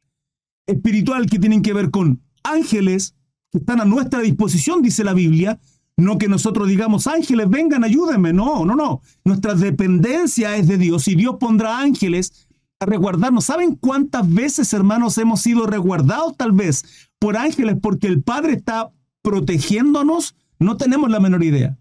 [0.69, 3.17] Espiritual que tienen que ver con ángeles
[3.51, 5.59] que están a nuestra disposición, dice la Biblia,
[5.97, 8.33] no que nosotros digamos, ángeles, vengan, ayúdenme.
[8.33, 9.01] No, no, no.
[9.25, 13.47] Nuestra dependencia es de Dios y Dios pondrá ángeles a resguardarnos.
[13.47, 18.91] ¿Saben cuántas veces, hermanos, hemos sido resguardados tal vez por ángeles porque el Padre está
[19.23, 20.37] protegiéndonos?
[20.61, 21.77] No tenemos la menor idea.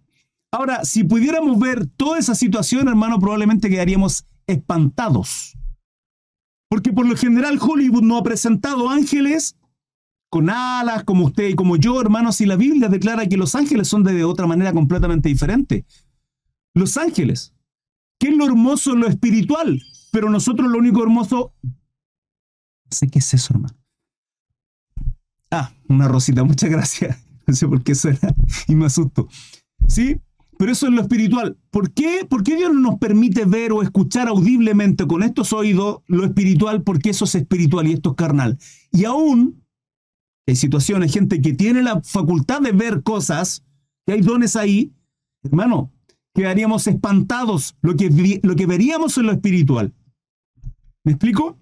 [0.52, 5.57] Ahora, si pudiéramos ver toda esa situación, hermano, probablemente quedaríamos espantados.
[6.70, 9.56] Porque por lo general Hollywood no ha presentado ángeles
[10.30, 13.88] con alas, como usted y como yo, hermanos, y la Biblia declara que los ángeles
[13.88, 15.86] son de otra manera completamente diferente.
[16.74, 17.54] Los ángeles,
[18.20, 19.82] ¿qué es lo hermoso lo espiritual?
[20.12, 21.54] Pero nosotros lo único hermoso...
[22.90, 23.78] Sé qué es eso, hermano.
[25.52, 27.24] Ah, una rosita, muchas gracias.
[27.48, 28.36] No sé por qué suena
[28.68, 29.30] y me asusto.
[29.88, 30.20] ¿Sí?
[30.58, 31.58] Pero eso es lo espiritual.
[31.70, 32.26] ¿Por qué?
[32.28, 36.82] ¿Por qué Dios no nos permite ver o escuchar audiblemente con estos oídos lo espiritual?
[36.82, 38.58] Porque eso es espiritual y esto es carnal.
[38.92, 39.64] Y aún
[40.48, 43.64] hay situaciones, gente que tiene la facultad de ver cosas,
[44.06, 44.94] que hay dones ahí,
[45.44, 45.92] hermano,
[46.34, 49.94] quedaríamos espantados lo que, lo que veríamos en lo espiritual.
[51.04, 51.60] ¿Me explico?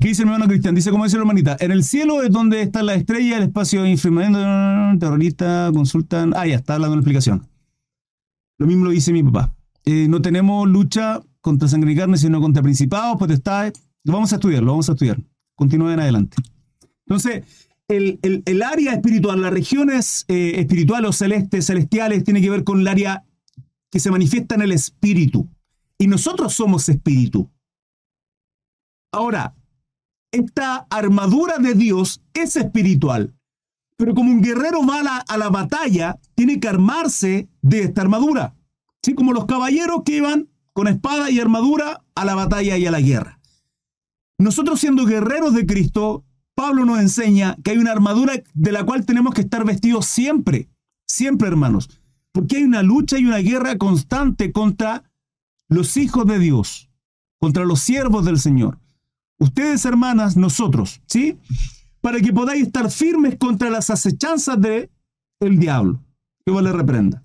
[0.00, 0.74] ¿Qué dice el hermano Cristian?
[0.74, 3.86] Dice, como dice la hermanita, en el cielo es donde está la estrella, el espacio
[3.86, 4.40] infirmando,
[4.98, 6.32] terrorista, consultan.
[6.34, 7.51] Ah, ya, está hablando de la explicación.
[8.62, 9.52] Lo mismo lo dice mi papá.
[9.84, 13.72] Eh, no tenemos lucha contra sangre y carne, sino contra principados, potestades.
[14.04, 15.20] Lo vamos a estudiar, lo vamos a estudiar.
[15.56, 16.36] Continúen adelante.
[17.04, 17.42] Entonces,
[17.88, 22.86] el, área espiritual, las regiones eh, espirituales o celestes, celestiales, tiene que ver con el
[22.86, 23.24] área
[23.90, 25.48] que se manifiesta en el espíritu.
[25.98, 27.50] Y nosotros somos espíritu.
[29.12, 29.56] Ahora,
[30.30, 33.34] esta armadura de Dios es espiritual,
[34.02, 38.00] Pero como un guerrero va a la, a la batalla, tiene que armarse de esta
[38.00, 38.56] armadura.
[39.00, 39.14] ¿Sí?
[39.14, 43.00] Como los caballeros que iban con espada y armadura a la batalla y a la
[43.00, 43.38] guerra.
[44.38, 46.24] Nosotros siendo guerreros de Cristo,
[46.56, 50.68] Pablo nos enseña que hay una armadura de la cual tenemos que estar vestidos siempre,
[51.06, 51.88] siempre hermanos,
[52.32, 55.04] porque hay una lucha y una guerra constante contra
[55.68, 56.90] los hijos de Dios,
[57.38, 58.80] contra los siervos del Señor.
[59.38, 61.38] Ustedes, hermanas, nosotros, ¿sí?
[62.02, 64.90] Para que podáis estar firmes contra las acechanzas de
[65.40, 66.04] el diablo.
[66.44, 67.22] Que vos le reprenda.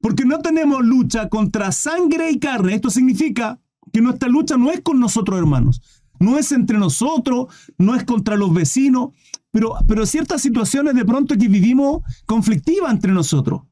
[0.00, 2.74] Porque no tenemos lucha contra sangre y carne.
[2.74, 3.58] Esto significa
[3.92, 5.80] que nuestra lucha no es con nosotros, hermanos
[6.20, 9.10] no es entre nosotros, no es contra los vecinos,
[9.50, 13.62] pero, pero ciertas situaciones de pronto que vivimos conflictivas entre nosotros.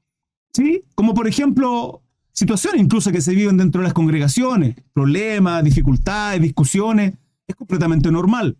[0.52, 0.82] ¿Sí?
[0.94, 7.14] Como por ejemplo, situaciones incluso que se viven dentro de las congregaciones, problemas, dificultades, discusiones,
[7.46, 8.56] es completamente normal.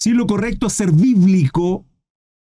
[0.00, 1.84] Sí, lo correcto es ser bíblico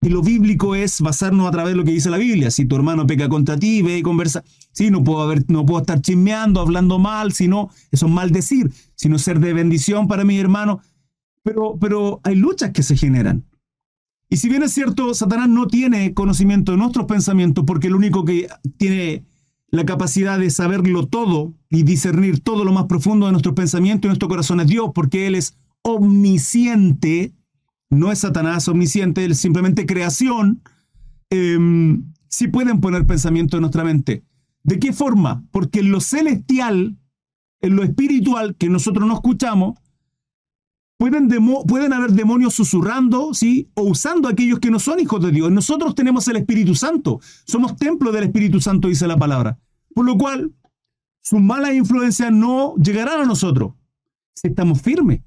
[0.00, 2.52] y lo bíblico es basarnos a través de lo que dice la Biblia.
[2.52, 4.44] Si tu hermano peca contra ti, ve y conversa.
[4.72, 8.70] Sí, no puedo, haber, no puedo estar chismeando, hablando mal, sino eso es mal decir,
[8.94, 10.80] sino ser de bendición para mi hermano.
[11.42, 13.44] Pero, pero hay luchas que se generan.
[14.30, 18.24] Y si bien es cierto, Satanás no tiene conocimiento de nuestros pensamientos, porque el único
[18.24, 19.24] que tiene
[19.70, 24.10] la capacidad de saberlo todo y discernir todo lo más profundo de nuestros pensamientos y
[24.10, 27.32] nuestro corazón es Dios, porque Él es omnisciente
[27.90, 30.62] no es Satanás omnisciente, es simplemente creación,
[31.30, 31.58] eh,
[32.28, 34.24] sí pueden poner pensamiento en nuestra mente.
[34.62, 35.44] ¿De qué forma?
[35.50, 36.98] Porque en lo celestial,
[37.60, 39.78] en lo espiritual, que nosotros no escuchamos,
[40.98, 41.28] pueden,
[41.66, 43.70] pueden haber demonios susurrando, ¿sí?
[43.74, 45.50] O usando a aquellos que no son hijos de Dios.
[45.50, 47.20] Nosotros tenemos el Espíritu Santo.
[47.46, 49.58] Somos templo del Espíritu Santo, dice la palabra.
[49.94, 50.52] Por lo cual,
[51.22, 53.72] sus malas influencias no llegarán a nosotros
[54.34, 55.20] si estamos firmes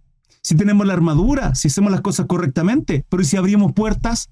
[0.44, 4.30] si tenemos la armadura, si hacemos las cosas correctamente, pero si abrimos puertas,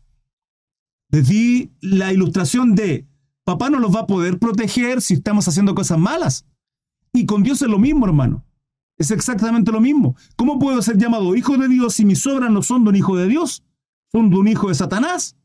[1.11, 3.07] les di la ilustración de
[3.43, 6.45] papá no los va a poder proteger si estamos haciendo cosas malas.
[7.13, 8.45] Y con Dios es lo mismo, hermano.
[8.97, 10.15] Es exactamente lo mismo.
[10.35, 13.15] ¿Cómo puedo ser llamado hijo de Dios si mis obras no son de un hijo
[13.15, 13.63] de Dios?
[14.11, 15.35] Son de un hijo de Satanás.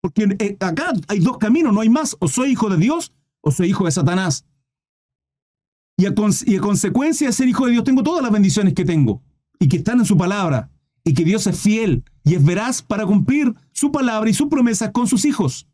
[0.00, 2.16] Porque eh, acá hay dos caminos, no hay más.
[2.18, 4.44] O soy hijo de Dios o soy hijo de Satanás.
[5.96, 6.14] Y a,
[6.46, 9.22] y a consecuencia de ser hijo de Dios tengo todas las bendiciones que tengo
[9.58, 10.70] y que están en su palabra
[11.04, 14.90] y que Dios es fiel y es veraz para cumplir su palabra y sus promesas
[14.90, 15.68] con sus hijos.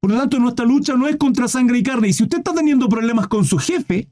[0.00, 2.08] Por lo tanto, nuestra lucha no es contra sangre y carne.
[2.08, 4.08] Y si usted está teniendo problemas con su jefe,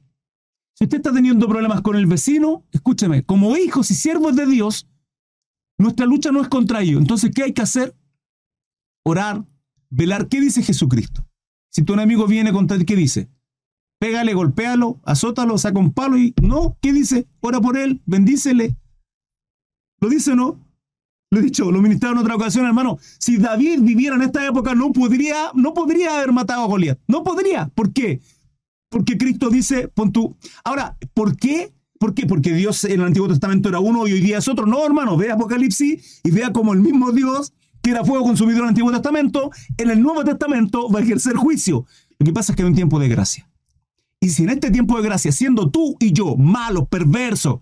[0.75, 4.87] si usted está teniendo problemas con el vecino, escúcheme, como hijos y siervos de Dios,
[5.79, 7.01] nuestra lucha no es contra ellos.
[7.01, 7.95] Entonces, ¿qué hay que hacer?
[9.03, 9.45] Orar,
[9.89, 10.27] velar.
[10.27, 11.25] ¿Qué dice Jesucristo?
[11.71, 13.29] Si tu enemigo viene contra ti, ¿qué dice?
[13.99, 17.27] Pégale, golpéalo, azótalo, saca un palo y no, ¿qué dice?
[17.41, 18.75] Ora por él, bendícele.
[20.01, 20.59] ¿Lo dice o no?
[21.31, 22.97] Lo he dicho, lo ministrado en otra ocasión, hermano.
[23.19, 26.99] Si David viviera en esta época, no podría, no podría haber matado a Goliat.
[27.07, 27.67] No podría.
[27.67, 28.19] ¿Por qué?
[28.89, 30.35] Porque Cristo dice, pon tú.
[30.63, 31.71] Ahora, ¿por qué?
[31.99, 32.25] ¿Por qué?
[32.25, 34.65] Porque Dios en el Antiguo Testamento era uno y hoy día es otro.
[34.65, 38.63] No, hermano, ve Apocalipsis y vea como el mismo Dios, que era fuego consumido en
[38.63, 41.85] el Antiguo Testamento, en el Nuevo Testamento va a ejercer juicio.
[42.17, 43.48] Lo que pasa es que hay un tiempo de gracia.
[44.21, 47.61] Y si en este tiempo de gracia, siendo tú y yo malos, perversos,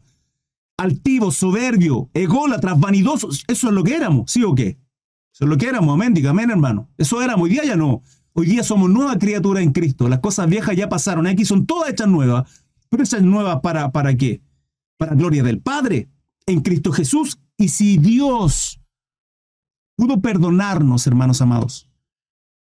[0.78, 4.80] altivos, soberbios, ególatras, vanidosos, eso es lo que éramos, ¿sí o qué?
[5.34, 6.89] Eso es lo que éramos, amén, diga amén, hermano.
[6.98, 8.02] Eso éramos, hoy día ya no.
[8.34, 10.08] Hoy día somos nueva criatura en Cristo.
[10.08, 12.65] Las cosas viejas ya pasaron, aquí son todas hechas nuevas.
[12.89, 14.41] Pero esas nuevas para, para qué?
[14.98, 16.10] Para gloria del Padre,
[16.46, 17.39] en Cristo Jesús.
[17.58, 18.80] Y si Dios
[19.96, 21.89] pudo perdonarnos, hermanos amados.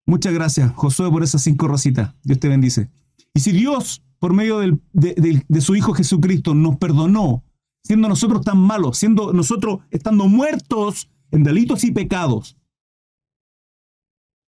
[0.06, 2.14] Muchas gracias, Josué, por esas cinco rositas.
[2.24, 2.90] Dios te bendice.
[3.36, 7.44] Y si Dios, por medio de, su Hijo Jesucristo, nos perdonó,
[7.84, 12.58] siendo nosotros tan malos, siendo nosotros estando muertos en delitos y pecados,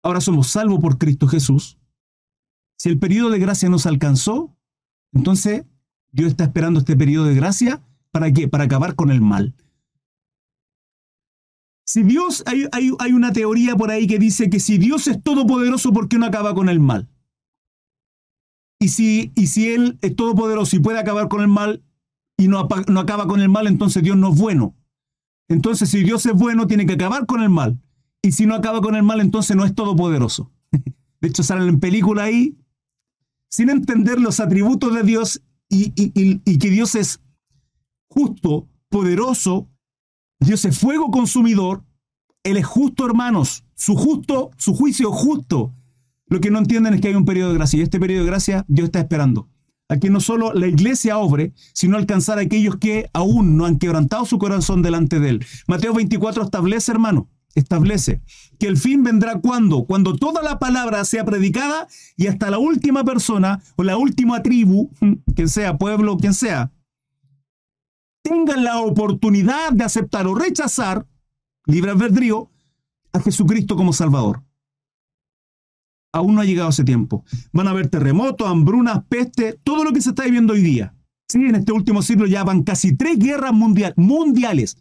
[0.03, 1.79] ahora somos salvos por Cristo Jesús.
[2.77, 4.55] Si el periodo de gracia nos alcanzó,
[5.13, 5.65] entonces
[6.11, 8.27] Dios está esperando este periodo de gracia para?
[8.51, 9.55] Para acabar con el mal.
[11.87, 15.91] Si Dios, hay, hay, una teoría por ahí que dice que si Dios es todopoderoso,
[15.91, 17.09] ¿por qué no acaba con el mal?
[18.85, 21.83] Y si, y si Él es todopoderoso y puede acabar con el mal
[22.37, 24.75] y no, no acaba con el mal, entonces Dios no es bueno.
[25.47, 27.81] Entonces, si Dios es bueno, tiene que acabar con el mal.
[28.21, 30.51] Y si no acaba con el mal, entonces no es todopoderoso.
[31.19, 32.59] De hecho, salen en película ahí
[33.49, 37.21] sin entender los atributos de Dios y, y, que Dios es
[38.07, 39.67] justo, poderoso,
[40.39, 41.83] Dios es fuego consumidor,
[42.43, 45.73] Él es justo, hermanos, su justo, su juicio justo.
[46.27, 48.29] Lo que no entienden es que hay un periodo de gracia y este periodo de
[48.29, 49.49] gracia Dios está esperando.
[49.87, 53.77] A que no solo la iglesia obre, sino alcanzar a aquellos que aún no han
[53.77, 55.45] quebrantado su corazón delante de Él.
[55.67, 58.21] Mateo 24 establece, hermano, establece
[58.59, 63.03] que el fin vendrá cuando, cuando toda la palabra sea predicada y hasta la última
[63.03, 64.91] persona o la última tribu,
[65.35, 66.71] quien sea pueblo, quien sea,
[68.23, 71.05] tengan la oportunidad de aceptar o rechazar,
[71.67, 72.49] libre albedrío,
[73.13, 74.44] a Jesucristo como Salvador.
[76.15, 77.25] Aún no ha llegado ese tiempo.
[77.51, 80.95] Van a haber terremotos, hambrunas, peste, todo lo que se está viviendo hoy día.
[81.27, 84.77] Sí, en este último siglo ya van casi tres guerras mundiales.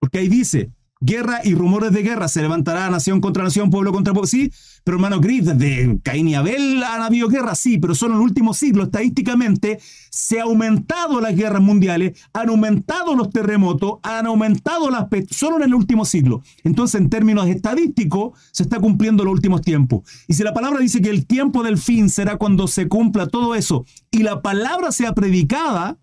[0.00, 2.28] Porque ahí dice, guerra y rumores de guerra.
[2.28, 4.26] Se levantará nación contra nación, pueblo contra pueblo.
[4.26, 4.50] Sí,
[4.84, 8.24] pero hermano Gris, desde Caín y Abel han habido guerras, sí, pero solo en el
[8.24, 9.78] último siglo, estadísticamente,
[10.10, 15.64] se ha aumentado las guerras mundiales, han aumentado los terremotos, han aumentado las solo en
[15.64, 16.42] el último siglo.
[16.64, 20.08] Entonces, en términos estadísticos, se está cumpliendo los últimos tiempos.
[20.28, 23.54] Y si la palabra dice que el tiempo del fin será cuando se cumpla todo
[23.54, 25.98] eso y la palabra sea predicada,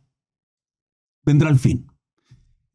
[1.25, 1.87] vendrá el fin.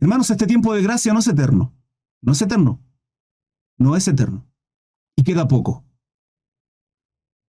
[0.00, 1.77] Hermanos, este tiempo de gracia no es eterno.
[2.22, 2.80] No es eterno.
[3.78, 4.46] No es eterno.
[5.16, 5.84] Y queda poco.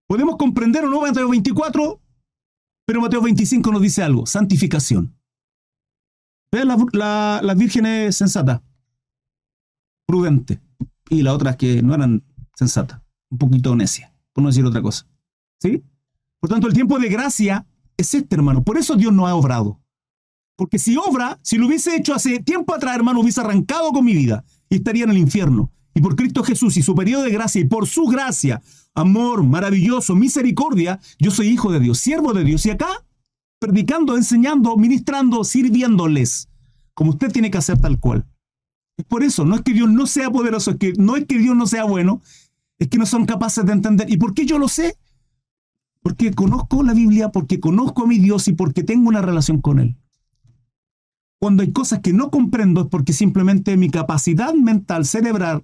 [0.08, 2.02] Podemos comprender o no Mateo 24,
[2.86, 5.16] pero Mateo 25 nos dice algo, santificación.
[6.52, 8.64] Vean la, la, virgen es sensata,
[10.08, 10.60] prudente,
[11.10, 12.24] y las otras que no eran
[12.56, 15.06] sensatas, un poquito necia, por no decir otra cosa.
[15.62, 15.84] ¿Sí?
[16.40, 18.64] Por tanto, el tiempo de gracia es este, hermano.
[18.64, 19.80] Por eso Dios no ha obrado.
[20.56, 24.14] Porque si obra, si lo hubiese hecho hace tiempo atrás, hermano, hubiese arrancado con mi
[24.14, 25.72] vida y estaría en el infierno.
[25.94, 28.62] Y por Cristo Jesús y su periodo de gracia y por su gracia,
[28.94, 32.66] amor maravilloso, misericordia, yo soy hijo de Dios, siervo de Dios.
[32.66, 33.06] Y acá,
[33.60, 36.48] predicando, enseñando, ministrando, sirviéndoles,
[36.94, 38.26] como usted tiene que hacer tal cual.
[38.98, 41.38] Es por eso, no es que Dios no sea poderoso, es que no es que
[41.38, 42.22] Dios no sea bueno,
[42.78, 44.12] es que no son capaces de entender.
[44.12, 44.98] ¿Y por qué yo lo sé?
[46.02, 49.80] Porque conozco la Biblia, porque conozco a mi Dios y porque tengo una relación con
[49.80, 49.98] Él.
[51.40, 55.64] Cuando hay cosas que no comprendo es porque simplemente mi capacidad mental, cerebral,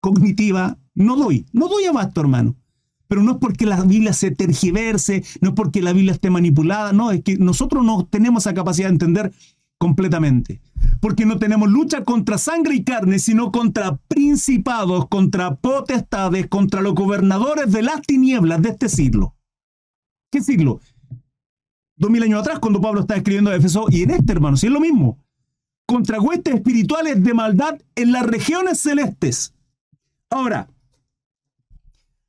[0.00, 1.46] cognitiva, no doy.
[1.52, 2.56] No doy abasto, hermano.
[3.06, 6.92] Pero no es porque la Biblia se tergiverse, no es porque la Biblia esté manipulada,
[6.92, 9.32] no, es que nosotros no tenemos esa capacidad de entender
[9.78, 10.60] completamente.
[11.00, 16.94] Porque no tenemos lucha contra sangre y carne, sino contra principados, contra potestades, contra los
[16.94, 19.34] gobernadores de las tinieblas de este siglo.
[20.30, 20.80] ¿Qué siglo?
[22.00, 24.66] Dos mil años atrás, cuando Pablo está escribiendo a Éfeso, y en este, hermano, si
[24.66, 25.18] es lo mismo.
[25.86, 29.54] Contra huestes espirituales de maldad en las regiones celestes.
[30.30, 30.68] Ahora,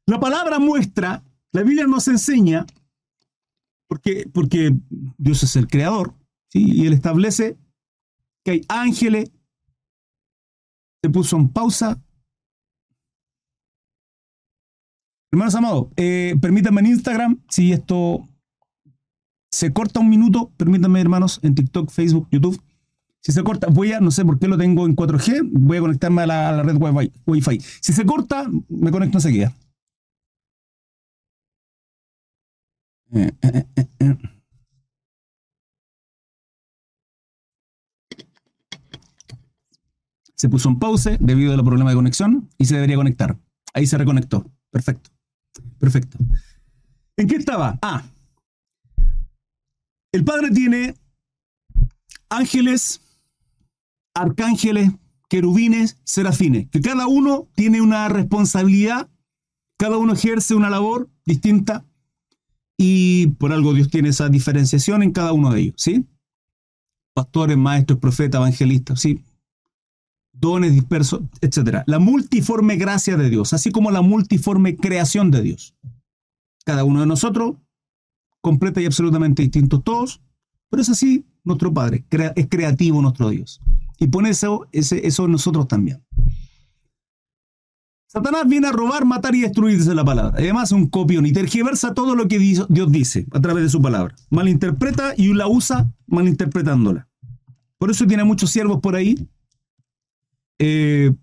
[0.05, 2.65] la palabra muestra, la Biblia nos enseña,
[3.87, 4.75] porque, porque
[5.17, 6.13] Dios es el creador,
[6.53, 7.57] y Él establece
[8.43, 9.31] que hay ángeles.
[11.01, 11.97] Se puso en pausa.
[15.31, 18.27] Hermanos amados, eh, permítanme en Instagram, si esto
[19.51, 22.61] se corta un minuto, permítanme hermanos, en TikTok, Facebook, YouTube.
[23.19, 25.81] Si se corta, voy a, no sé por qué lo tengo en 4G, voy a
[25.81, 27.59] conectarme a la, red Wi-Fi.
[27.81, 29.53] Si se corta, me conecto enseguida.
[33.13, 34.17] Eh, eh, eh,
[40.33, 43.37] se puso en pause debido a los problemas de conexión y se debería conectar.
[43.73, 44.49] Ahí se reconectó.
[44.71, 45.11] Perfecto.
[45.77, 46.17] Perfecto.
[47.17, 47.77] ¿En qué estaba?
[47.81, 48.03] Ah,
[50.11, 50.95] el Padre tiene
[52.29, 53.01] ángeles,
[54.13, 54.91] arcángeles,
[55.29, 59.09] querubines, serafines, que cada uno tiene una responsabilidad,
[59.77, 61.85] cada uno ejerce una labor distinta
[62.77, 66.05] y por algo Dios tiene esa diferenciación en cada uno de ellos, ¿sí?
[67.13, 69.23] Pastores, maestros, profetas, evangelistas, ¿sí?
[70.33, 71.83] Dones dispersos, etc.
[71.85, 75.75] La multiforme gracia de Dios, así como la multiforme creación de Dios.
[76.65, 77.55] Cada uno de nosotros
[78.41, 80.21] completa y absolutamente distintos todos,
[80.69, 83.61] pero es así nuestro Padre, es creativo nuestro Dios.
[83.99, 86.03] Y pone eso, ese, eso nosotros también.
[88.07, 90.33] Satanás viene a robar, matar y destruir, dice la palabra.
[90.37, 93.81] Además, es un copión y tergiversa todo lo que Dios dice a través de su
[93.81, 94.15] palabra.
[94.29, 97.07] Malinterpreta y la usa malinterpretándola.
[97.77, 99.15] Por eso tiene muchos siervos por ahí
[100.59, 101.13] eh,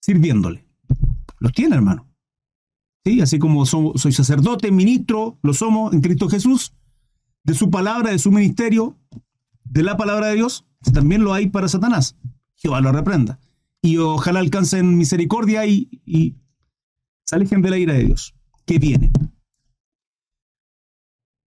[0.00, 0.64] sirviéndole.
[1.38, 2.03] Los tiene, hermano.
[3.22, 6.72] Así como soy sacerdote, ministro, lo somos en Cristo Jesús,
[7.42, 8.98] de su palabra, de su ministerio,
[9.64, 12.16] de la palabra de Dios, también lo hay para Satanás.
[12.54, 13.38] Jehová lo reprenda.
[13.82, 16.36] Y ojalá alcancen misericordia y, y
[17.30, 18.34] de la ira de Dios,
[18.64, 19.10] que viene.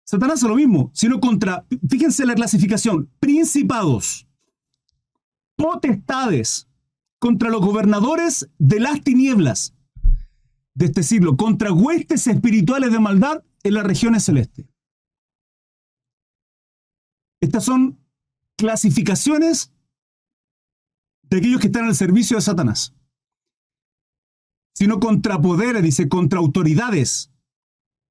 [0.04, 4.26] Satanás es lo mismo, sino contra, fíjense la clasificación, principados,
[5.56, 6.68] potestades,
[7.20, 9.74] contra los gobernadores de las tinieblas
[10.74, 14.66] de este siglo contra huestes espirituales de maldad en las regiones celestes.
[17.40, 17.98] Estas son
[18.56, 19.72] clasificaciones
[21.22, 22.94] de aquellos que están al servicio de Satanás.
[24.76, 27.30] sino contra poderes, dice, contra autoridades,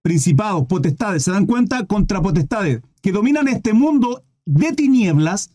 [0.01, 1.23] principados, potestades.
[1.23, 1.85] ¿Se dan cuenta?
[1.87, 5.51] Contra potestades que dominan este mundo de tinieblas,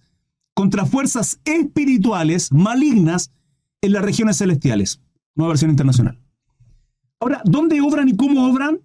[0.55, 3.33] contra fuerzas espirituales malignas
[3.81, 5.01] en las regiones celestiales.
[5.35, 6.21] Nueva versión internacional.
[7.21, 8.81] Ahora, ¿dónde obran y cómo obran?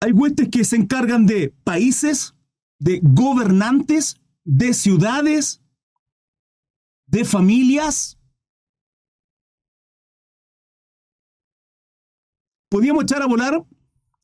[0.00, 2.34] Hay huestes que se encargan de países,
[2.78, 5.60] de gobernantes, de ciudades,
[7.06, 8.18] de familias.
[12.70, 13.64] Podríamos echar a volar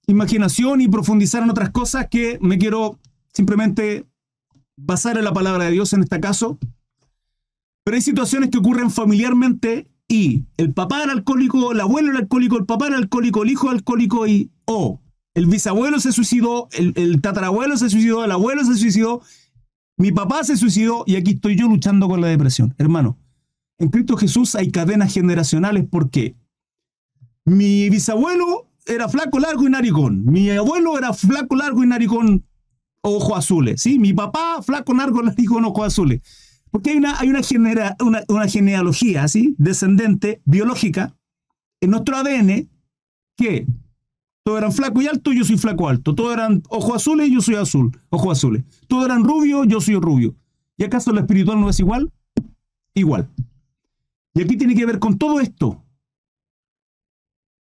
[0.06, 3.00] imaginación y profundizar en otras cosas que me quiero
[3.32, 4.06] simplemente
[4.76, 6.58] basar en la palabra de Dios en este caso.
[7.84, 12.56] Pero hay situaciones que ocurren familiarmente y el papá era alcohólico, el abuelo era alcohólico,
[12.58, 15.00] el papá era alcohólico, el hijo era alcohólico y o
[15.34, 19.22] el bisabuelo se suicidó, el, el tatarabuelo se suicidó, el abuelo se suicidó,
[19.96, 22.74] mi papá se suicidó y aquí estoy yo luchando con la depresión.
[22.78, 23.18] Hermano,
[23.78, 26.36] en Cristo Jesús hay cadenas generacionales porque
[27.44, 30.24] mi bisabuelo era flaco, largo y naricón.
[30.24, 32.46] Mi abuelo era flaco, largo y naricón,
[33.02, 33.82] ojos azules.
[33.82, 33.98] ¿sí?
[33.98, 36.20] Mi papá, flaco, largo, naricón, ojos azules.
[36.74, 39.54] Porque hay una, hay una, genera, una, genealogía ¿sí?
[39.58, 41.14] descendente, biológica,
[41.80, 42.68] en nuestro ADN,
[43.36, 43.64] que
[44.42, 46.16] todos eran flaco y alto, yo soy flaco alto.
[46.16, 48.64] Todos eran ojos azules, yo soy azul, ojos azules.
[48.88, 50.34] Todos eran rubios, yo soy rubio.
[50.76, 52.12] ¿Y acaso lo espiritual no es igual?
[52.92, 53.30] Igual.
[54.34, 55.80] Y aquí tiene que ver con todo esto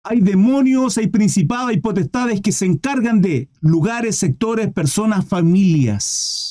[0.03, 6.50] hay demonios, hay principados, hay potestades que se encargan de lugares, sectores, personas, familias.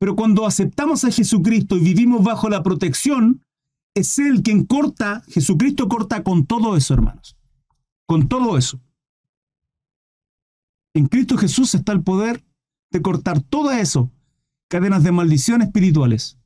[0.00, 3.44] Pero cuando aceptamos a Jesucristo y vivimos bajo la protección,
[3.94, 7.36] es Él quien corta, Jesucristo corta con todo eso, hermanos.
[8.06, 8.80] Con todo eso.
[10.94, 12.42] En Cristo Jesús está el poder
[12.90, 14.10] de cortar todo eso,
[14.70, 16.38] cadenas de maldición espirituales.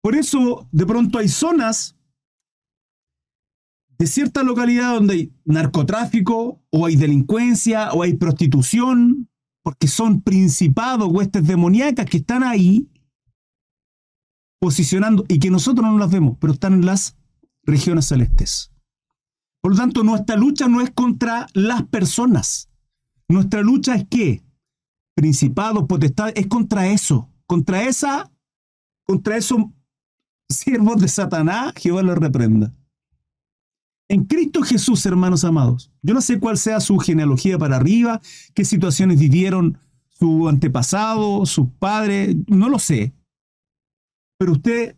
[0.00, 1.96] Por eso, de pronto hay zonas
[3.98, 9.28] de cierta localidad donde hay narcotráfico, o hay delincuencia, o hay prostitución,
[9.62, 12.88] porque son principados, huestes demoníacas que están ahí
[14.60, 17.16] posicionando y que nosotros no las vemos, pero están en las
[17.64, 18.72] regiones celestes.
[19.60, 22.68] Por lo tanto, nuestra lucha no es contra las personas.
[23.28, 24.44] Nuestra lucha es qué?
[25.14, 28.30] Principados, potestades, es contra eso, contra esa,
[29.04, 29.58] contra esos
[30.48, 32.74] siervos de Satanás, Jehová los reprenda.
[34.12, 38.20] En Cristo Jesús, hermanos amados, yo no sé cuál sea su genealogía para arriba,
[38.52, 39.78] qué situaciones vivieron
[40.10, 43.14] su antepasado, sus padres, no lo sé.
[44.36, 44.94] Pero usted,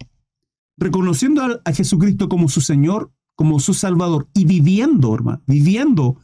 [0.77, 6.21] reconociendo a, Jesucristo como su Señor, como su Salvador, y viviendo, hermano, viviendo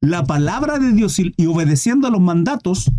[0.00, 2.90] la palabra de Dios y, y obedeciendo a los mandatos,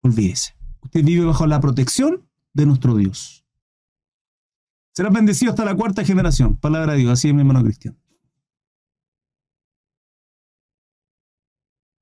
[0.00, 0.56] olvídese.
[0.80, 3.44] Usted vive bajo la protección de nuestro Dios.
[4.98, 6.56] Serás bendecido hasta la cuarta generación.
[6.56, 7.96] Palabra de Dios, así es mi hermano Cristian.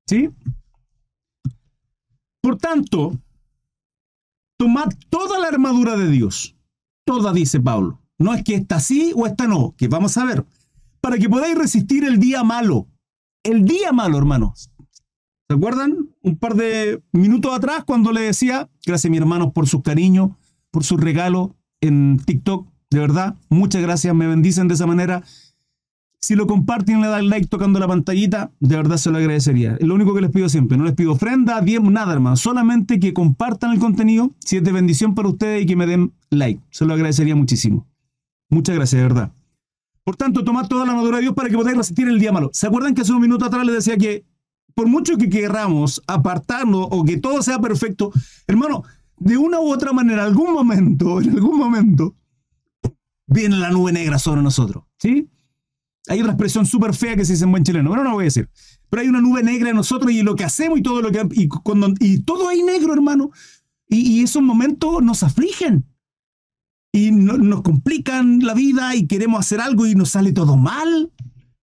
[0.07, 0.31] ¿Sí?
[2.41, 3.21] Por tanto,
[4.57, 6.55] tomad toda la armadura de Dios.
[7.05, 8.01] Toda, dice Pablo.
[8.17, 10.43] No es que esta sí o esta no, que vamos a ver.
[10.99, 12.87] Para que podáis resistir el día malo.
[13.43, 14.71] El día malo, hermanos.
[15.47, 16.09] ¿Se acuerdan?
[16.23, 20.35] Un par de minutos atrás cuando le decía, gracias mi hermano por su cariño,
[20.71, 22.75] por su regalo en TikTok.
[22.89, 25.23] De verdad, muchas gracias, me bendicen de esa manera.
[26.19, 29.77] Si lo comparten le dan like tocando la pantallita, de verdad se lo agradecería.
[29.81, 30.77] Lo único que les pido siempre.
[30.77, 32.35] No les pido ofrenda, bien, nada, hermano.
[32.35, 36.13] Solamente que compartan el contenido, si es de bendición para ustedes, y que me den
[36.29, 36.61] like.
[36.71, 37.85] Se lo agradecería muchísimo.
[38.49, 39.31] Muchas gracias, de verdad.
[40.03, 42.49] Por tanto, tomad toda la madura de Dios para que podáis resistir el día malo.
[42.53, 44.25] ¿Se acuerdan que hace un minuto atrás les decía que
[44.73, 48.11] por mucho que queramos apartarnos o que todo sea perfecto,
[48.47, 48.83] hermano,
[49.17, 52.15] de una u otra manera, algún momento, en algún momento,
[53.27, 54.85] viene la nube negra sobre nosotros.
[54.97, 55.29] ¿Sí?
[56.07, 58.23] Hay otra expresión súper fea que se dice en buen chileno, pero no lo voy
[58.23, 58.49] a decir.
[58.89, 61.27] Pero hay una nube negra en nosotros y lo que hacemos y todo lo que.
[61.33, 63.31] Y, cuando, y todo hay negro, hermano.
[63.89, 65.85] Y, esos momentos nos afligen.
[66.93, 71.11] Y nos complican la vida y queremos hacer algo y nos sale todo mal.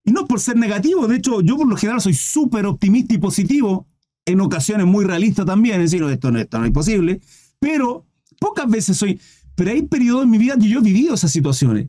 [0.04, 1.08] Y no por ser negativo.
[1.08, 3.88] De hecho, yo por lo general soy súper optimista y positivo.
[4.26, 5.80] En ocasiones muy realista también.
[5.80, 7.20] Es decir, esto no, esto no es posible.
[7.58, 8.06] Pero
[8.38, 9.18] pocas veces soy.
[9.54, 11.88] Pero hay periodos en mi vida que yo he vivido esas situaciones.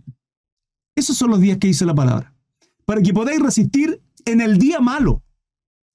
[0.96, 2.34] Esos son los días que hice la palabra.
[2.86, 5.24] Para que podáis resistir en el día malo.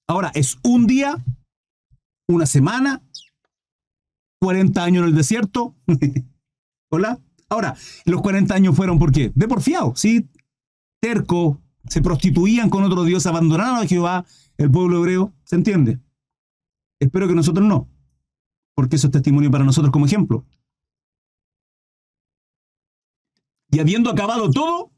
[0.09, 1.17] Ahora, es un día,
[2.29, 3.03] una semana,
[4.41, 5.77] 40 años en el desierto.
[6.91, 7.21] Hola.
[7.49, 9.33] Ahora, los 40 años fueron por qué?
[9.35, 10.29] De porfiado, ¿sí?
[11.01, 14.25] Terco, se prostituían con otro Dios, abandonaron a Jehová,
[14.57, 15.35] el pueblo hebreo.
[15.45, 15.99] ¿Se entiende?
[17.01, 17.89] Espero que nosotros no,
[18.75, 20.47] porque eso es testimonio para nosotros como ejemplo.
[23.71, 24.93] Y habiendo acabado todo,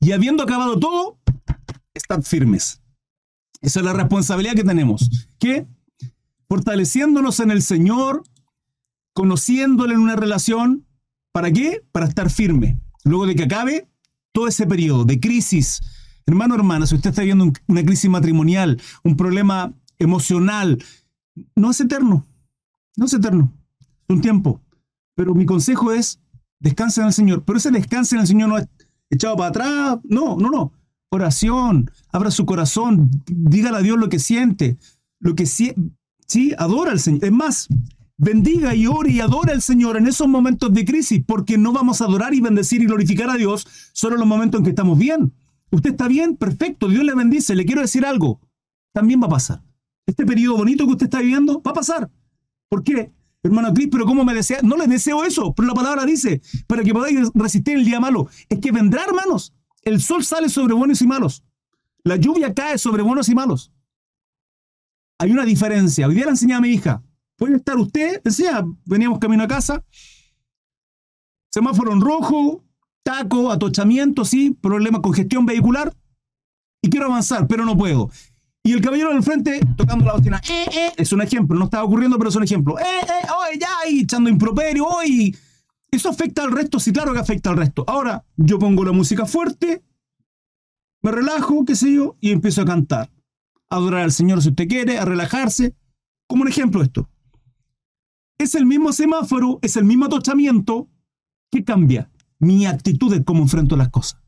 [0.00, 1.18] y habiendo acabado todo,
[1.94, 2.82] estad firmes.
[3.60, 5.28] Esa es la responsabilidad que tenemos.
[5.38, 5.66] Que
[6.48, 8.22] fortaleciéndonos en el Señor,
[9.14, 10.86] conociéndole en una relación,
[11.32, 11.82] ¿para qué?
[11.92, 12.78] Para estar firme.
[13.04, 13.88] Luego de que acabe
[14.32, 15.80] todo ese periodo de crisis.
[16.26, 20.82] Hermano, hermana, si usted está viendo una crisis matrimonial, un problema emocional,
[21.54, 22.26] no es eterno.
[22.96, 23.52] No es eterno.
[23.80, 24.60] Es un tiempo.
[25.14, 26.20] Pero mi consejo es,
[26.66, 27.44] descanse en el Señor.
[27.44, 28.68] Pero ese descanse en el Señor no es
[29.10, 29.98] echado para atrás.
[30.04, 30.72] No, no, no.
[31.10, 31.90] Oración.
[32.12, 33.10] Abra su corazón.
[33.26, 34.78] Dígale a Dios lo que siente.
[35.20, 35.80] Lo que siente.
[36.26, 37.24] Sí, adora al Señor.
[37.24, 37.68] Es más,
[38.18, 42.00] bendiga y ore y adora al Señor en esos momentos de crisis, porque no vamos
[42.00, 44.98] a adorar y bendecir y glorificar a Dios solo en los momentos en que estamos
[44.98, 45.32] bien.
[45.70, 47.54] Usted está bien, perfecto, Dios le bendice.
[47.54, 48.40] Le quiero decir algo.
[48.92, 49.62] También va a pasar.
[50.06, 52.10] Este periodo bonito que usted está viviendo va a pasar.
[52.68, 53.12] ¿Por qué?
[53.46, 54.60] Hermano Cris, pero ¿cómo me desea?
[54.62, 58.28] No le deseo eso, pero la palabra dice, para que podáis resistir el día malo.
[58.48, 59.54] Es que vendrá, hermanos.
[59.82, 61.44] El sol sale sobre buenos y malos.
[62.02, 63.72] La lluvia cae sobre buenos y malos.
[65.18, 66.06] Hay una diferencia.
[66.06, 67.02] Hoy día le enseñé a mi hija.
[67.36, 69.84] Puede estar usted, decía, veníamos camino a casa,
[71.50, 72.64] semáforo en rojo,
[73.02, 75.94] taco, atochamiento, sí, problema, congestión vehicular,
[76.82, 78.10] y quiero avanzar, pero no puedo.
[78.66, 80.40] Y el caballero del frente tocando la bocina.
[80.50, 82.76] Eh, eh, es un ejemplo, no estaba ocurriendo, pero es un ejemplo.
[82.80, 85.36] Eh, eh, oye, ya, y echando improperio, hoy.
[85.88, 86.80] ¿Eso afecta al resto?
[86.80, 87.84] Sí, claro que afecta al resto.
[87.86, 89.84] Ahora, yo pongo la música fuerte,
[91.00, 93.08] me relajo, qué sé yo, y empiezo a cantar.
[93.70, 95.76] A adorar al Señor si usted quiere, a relajarse.
[96.26, 97.08] Como un ejemplo esto.
[98.36, 100.88] Es el mismo semáforo, es el mismo atochamiento.
[101.52, 102.10] ¿Qué cambia?
[102.40, 104.20] Mi actitud de cómo enfrento las cosas.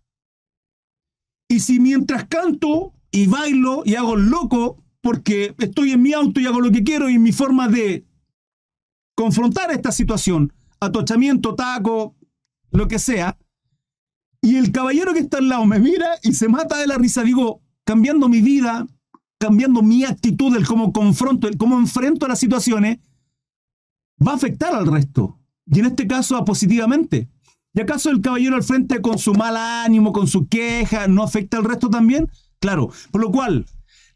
[1.48, 6.46] Y si mientras canto y bailo y hago loco porque estoy en mi auto y
[6.46, 8.04] hago lo que quiero y mi forma de
[9.14, 12.14] confrontar esta situación, atochamiento, taco,
[12.70, 13.36] lo que sea,
[14.40, 17.22] y el caballero que está al lado me mira y se mata de la risa,
[17.22, 18.86] digo, cambiando mi vida,
[19.38, 22.98] cambiando mi actitud, el cómo confronto, el cómo enfrento las situaciones,
[24.24, 25.40] va a afectar al resto.
[25.66, 27.28] Y en este caso, a positivamente.
[27.74, 31.58] ¿Y acaso el caballero al frente con su mal ánimo, con su queja, no afecta
[31.58, 32.30] al resto también?
[32.60, 33.66] Claro, por lo cual,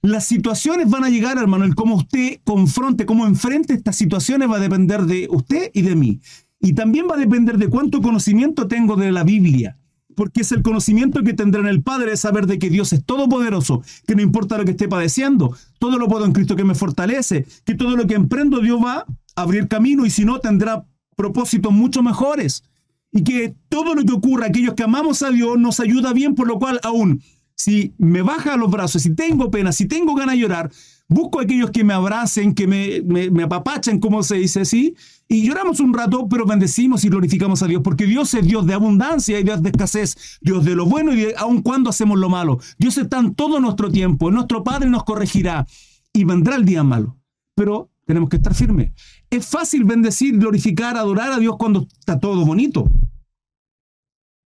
[0.02, 4.56] las situaciones van a llegar, hermano, el cómo usted confronte, cómo enfrente estas situaciones va
[4.56, 6.20] a depender de usted y de mí.
[6.60, 9.78] Y también va a depender de cuánto conocimiento tengo de la Biblia.
[10.16, 13.04] Porque es el conocimiento que tendrá en el Padre de saber de que Dios es
[13.04, 16.74] todopoderoso, que no importa lo que esté padeciendo, todo lo puedo en Cristo que me
[16.74, 20.84] fortalece, que todo lo que emprendo Dios va a abrir camino y si no tendrá
[21.16, 22.64] propósitos mucho mejores.
[23.12, 26.48] Y que todo lo que ocurra, aquellos que amamos a Dios, nos ayuda bien, por
[26.48, 27.22] lo cual aún
[27.54, 30.70] si me baja los brazos, si tengo pena, si tengo ganas de llorar,
[31.08, 34.94] busco a aquellos que me abracen, que me, me, apapachen, como se dice así,
[35.28, 38.74] y lloramos un rato, pero bendecimos y glorificamos a Dios, porque Dios es Dios de
[38.74, 42.28] abundancia y Dios de escasez, Dios de lo bueno y de aun cuando hacemos lo
[42.28, 42.58] malo.
[42.78, 45.66] Dios está en todo nuestro tiempo, nuestro Padre nos corregirá
[46.12, 47.16] y vendrá el día malo,
[47.54, 48.92] pero tenemos que estar firmes.
[49.30, 52.90] Es fácil bendecir, glorificar, adorar a Dios cuando está todo bonito,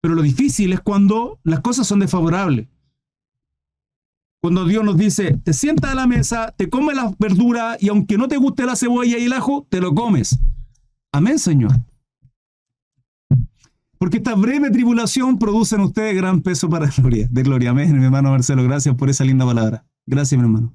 [0.02, 2.68] pero lo difícil es cuando las cosas son desfavorables.
[4.44, 8.18] Cuando Dios nos dice, te sientas a la mesa, te comes la verdura y aunque
[8.18, 10.38] no te guste la cebolla y el ajo, te lo comes.
[11.14, 11.72] Amén, Señor.
[13.98, 17.30] Porque esta breve tribulación produce en ustedes gran peso para gloria.
[17.32, 17.70] De gloria.
[17.70, 18.66] Amén, mi hermano Marcelo.
[18.66, 19.86] Gracias por esa linda palabra.
[20.06, 20.74] Gracias, mi hermano.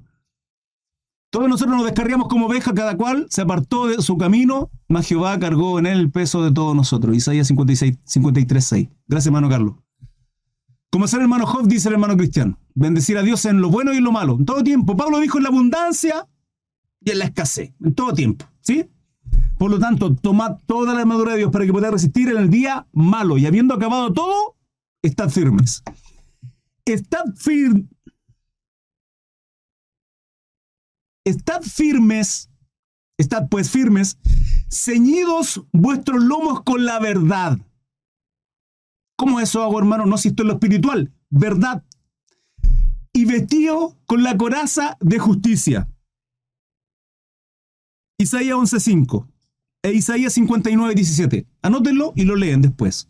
[1.29, 5.37] Todos nosotros nos descarriamos como ovejas, cada cual se apartó de su camino, mas Jehová
[5.37, 7.15] cargó en él el peso de todos nosotros.
[7.15, 8.89] Isaías 56, 53, 6.
[9.07, 9.75] Gracias, hermano Carlos.
[10.91, 12.57] Como es el hermano Job, dice el hermano cristiano.
[12.79, 14.37] Bendecir a Dios en lo bueno y en lo malo.
[14.39, 14.95] En todo tiempo.
[14.95, 16.27] Pablo dijo en la abundancia
[17.01, 17.73] y en la escasez.
[17.83, 18.45] En todo tiempo.
[18.61, 18.89] ¿Sí?
[19.57, 22.49] Por lo tanto, tomad toda la armadura de Dios para que podáis resistir en el
[22.49, 23.37] día malo.
[23.37, 24.55] Y habiendo acabado todo,
[25.01, 25.83] estad firmes.
[26.85, 27.85] Estad firmes.
[31.25, 32.49] Estad firmes.
[33.17, 34.17] Estad pues firmes.
[34.71, 37.59] Ceñidos vuestros lomos con la verdad
[39.19, 40.05] ¿Cómo eso hago, hermano?
[40.05, 41.11] No si esto es lo espiritual.
[41.29, 41.83] Verdad.
[43.29, 45.87] Vestido con la coraza de justicia.
[48.17, 49.27] Isaías 11.5
[49.83, 51.45] e Isaías 59.17.
[51.61, 53.07] Anótenlo y lo leen después.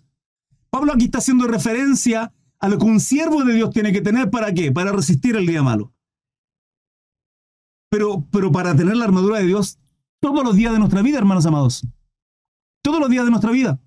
[0.69, 4.29] Pablo aquí está haciendo referencia a lo que un siervo de Dios tiene que tener
[4.29, 4.73] para qué?
[4.73, 5.93] Para resistir el día malo.
[7.89, 9.79] Pero, pero para tener la armadura de Dios
[10.19, 11.87] todos los días de nuestra vida, hermanos amados.
[12.83, 13.79] Todos los días de nuestra vida.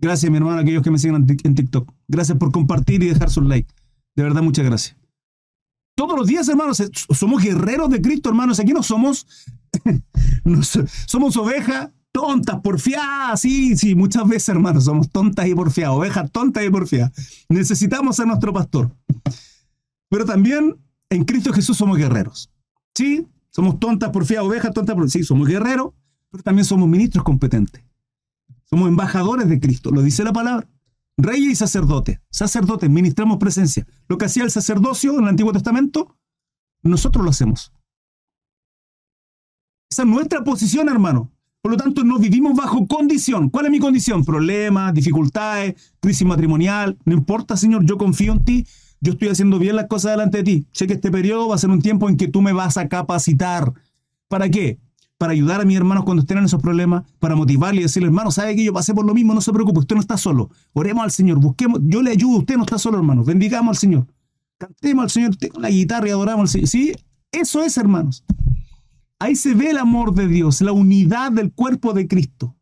[0.00, 1.94] Gracias, mi hermano, aquellos que me siguen en TikTok.
[2.08, 3.72] Gracias por compartir y dejar su like.
[4.16, 5.03] De verdad, muchas gracias.
[5.94, 8.58] Todos los días, hermanos, somos guerreros de Cristo, hermanos.
[8.58, 9.26] Aquí no somos,
[11.06, 16.64] somos ovejas tontas, porfiadas, sí, sí, muchas veces, hermanos, somos tontas y porfiadas, ovejas tontas
[16.64, 17.12] y porfiadas.
[17.48, 18.96] Necesitamos a nuestro pastor.
[20.08, 20.76] Pero también
[21.10, 22.50] en Cristo Jesús somos guerreros.
[22.94, 25.12] Sí, somos tontas, porfiadas, ovejas, tontas, porfiadas.
[25.12, 25.92] Sí, somos guerreros,
[26.30, 27.82] pero también somos ministros competentes.
[28.64, 30.68] Somos embajadores de Cristo, lo dice la palabra.
[31.16, 32.20] Reyes y sacerdotes.
[32.30, 33.86] Sacerdotes, ministramos presencia.
[34.08, 36.16] Lo que hacía el sacerdocio en el Antiguo Testamento,
[36.82, 37.72] nosotros lo hacemos.
[39.90, 41.30] Esa es nuestra posición, hermano.
[41.62, 43.48] Por lo tanto, no vivimos bajo condición.
[43.48, 44.24] ¿Cuál es mi condición?
[44.24, 46.98] Problemas, dificultades, crisis matrimonial.
[47.04, 48.66] No importa, Señor, yo confío en ti.
[49.00, 50.66] Yo estoy haciendo bien las cosas delante de ti.
[50.72, 52.88] Sé que este periodo va a ser un tiempo en que tú me vas a
[52.88, 53.72] capacitar.
[54.28, 54.78] ¿Para qué?
[55.18, 58.30] Para ayudar a mis hermanos cuando estén en esos problemas, para motivarle y decirle, hermano,
[58.30, 60.50] sabe que yo pasé por lo mismo, no se preocupe, usted no está solo.
[60.72, 63.24] Oremos al Señor, busquemos, yo le ayudo, usted no está solo, hermano.
[63.24, 64.06] Bendigamos al Señor.
[64.58, 66.68] Cantemos al Señor, tengo la guitarra y adoramos al Señor.
[66.68, 66.92] Sí,
[67.30, 68.24] eso es, hermanos.
[69.18, 72.56] Ahí se ve el amor de Dios, la unidad del cuerpo de Cristo.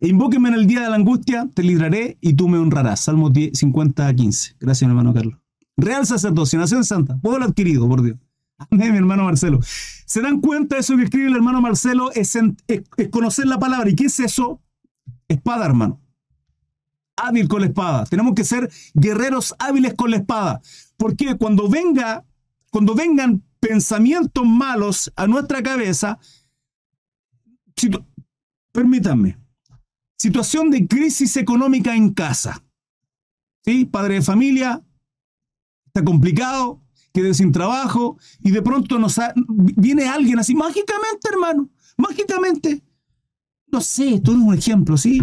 [0.00, 3.00] E en el día de la angustia, te libraré y tú me honrarás.
[3.00, 4.56] Salmo 50 a 15.
[4.60, 5.38] Gracias, hermano Carlos.
[5.78, 8.18] Real sacerdocio, nación santa, pueblo adquirido, por Dios.
[8.70, 9.60] Mi hermano Marcelo.
[9.62, 12.10] ¿Se dan cuenta de eso que escribe el hermano Marcelo?
[12.12, 12.36] Es,
[12.66, 13.90] es conocer la palabra.
[13.90, 14.60] ¿Y qué es eso?
[15.28, 16.00] Espada, hermano.
[17.16, 18.04] Hábil con la espada.
[18.04, 20.60] Tenemos que ser guerreros hábiles con la espada.
[20.96, 22.24] Porque cuando venga,
[22.70, 26.18] cuando vengan pensamientos malos a nuestra cabeza,
[28.72, 29.38] permítanme,
[30.18, 32.62] situación de crisis económica en casa.
[33.64, 33.86] ¿Sí?
[33.86, 34.84] Padre de familia,
[35.86, 36.83] está complicado,
[37.14, 39.18] quedé sin trabajo y de pronto nos
[39.76, 42.82] viene alguien así, mágicamente, hermano, mágicamente.
[43.68, 45.22] No sé, tú eres un ejemplo, ¿sí?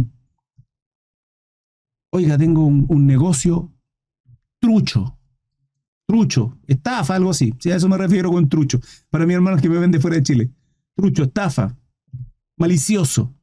[2.11, 3.71] Oiga, tengo un negocio
[4.59, 5.21] trucho,
[6.11, 7.53] Trucho, estafa, algo así.
[7.57, 8.81] Sí, a eso me refiero con trucho.
[9.09, 10.51] Para mi hermano que me vende fuera de Chile.
[10.93, 11.73] Trucho, estafa,
[12.57, 13.33] malicioso,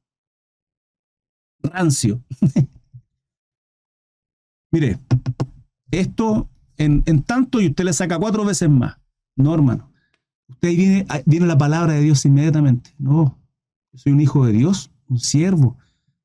[1.63, 2.23] rancio.
[4.71, 5.01] Mire,
[5.91, 8.99] esto en, tanto y usted le saca cuatro veces más.
[9.37, 9.91] No, hermano.
[10.49, 12.95] Usted viene, viene la palabra de Dios inmediatamente.
[12.99, 13.39] No,
[13.93, 15.77] yo soy un hijo de Dios, un siervo,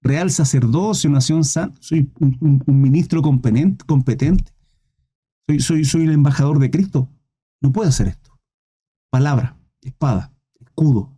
[0.02, 4.54] real sacerdocio, nación santa, soy un, ministro competente.
[5.60, 7.10] Soy, soy, el embajador de Cristo.
[7.62, 8.40] No puedo hacer esto.
[9.10, 11.12] Palabra, espada, escudo.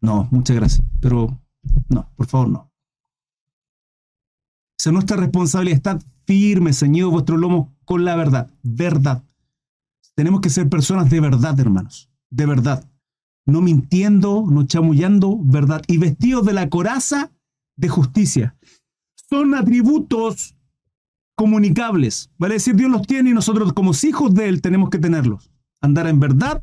[0.00, 0.86] No, muchas gracias.
[1.00, 1.40] Pero
[1.88, 2.72] no, por favor, no.
[4.78, 5.76] Esa es nuestra responsabilidad.
[5.76, 8.48] Estad firme, ceñido vuestro lomo con la verdad.
[8.62, 9.24] Verdad.
[10.14, 12.08] Tenemos que ser personas de verdad, hermanos.
[12.30, 12.88] De verdad.
[13.46, 15.82] No mintiendo, no chamullando, verdad.
[15.88, 17.32] Y vestidos de la coraza
[17.74, 18.56] de justicia.
[19.28, 20.54] Son atributos
[21.34, 22.30] comunicables.
[22.38, 25.50] Vale decir, Dios los tiene y nosotros como hijos de Él tenemos que tenerlos.
[25.80, 26.62] Andar en verdad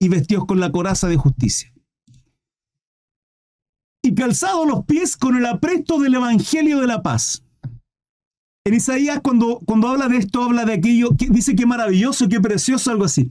[0.00, 1.72] y vestidos con la coraza de justicia.
[4.02, 7.43] Y calzados los pies con el apresto del Evangelio de la paz.
[8.66, 12.40] En Isaías cuando, cuando habla de esto, habla de aquello, que dice que maravilloso, que
[12.40, 13.30] precioso, algo así.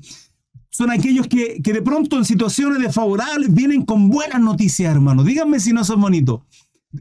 [0.69, 5.23] Son aquellos que, que de pronto en situaciones desfavorables vienen con buenas noticias, hermano.
[5.23, 6.41] Díganme si no son bonitos.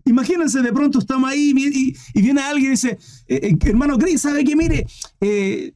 [0.07, 1.53] Imagínense, de pronto estamos ahí
[2.14, 4.57] y, viene alguien y dice, eh, eh, hermano Cris, ¿sabe qué?
[4.57, 4.87] Mire,
[5.20, 5.74] eh,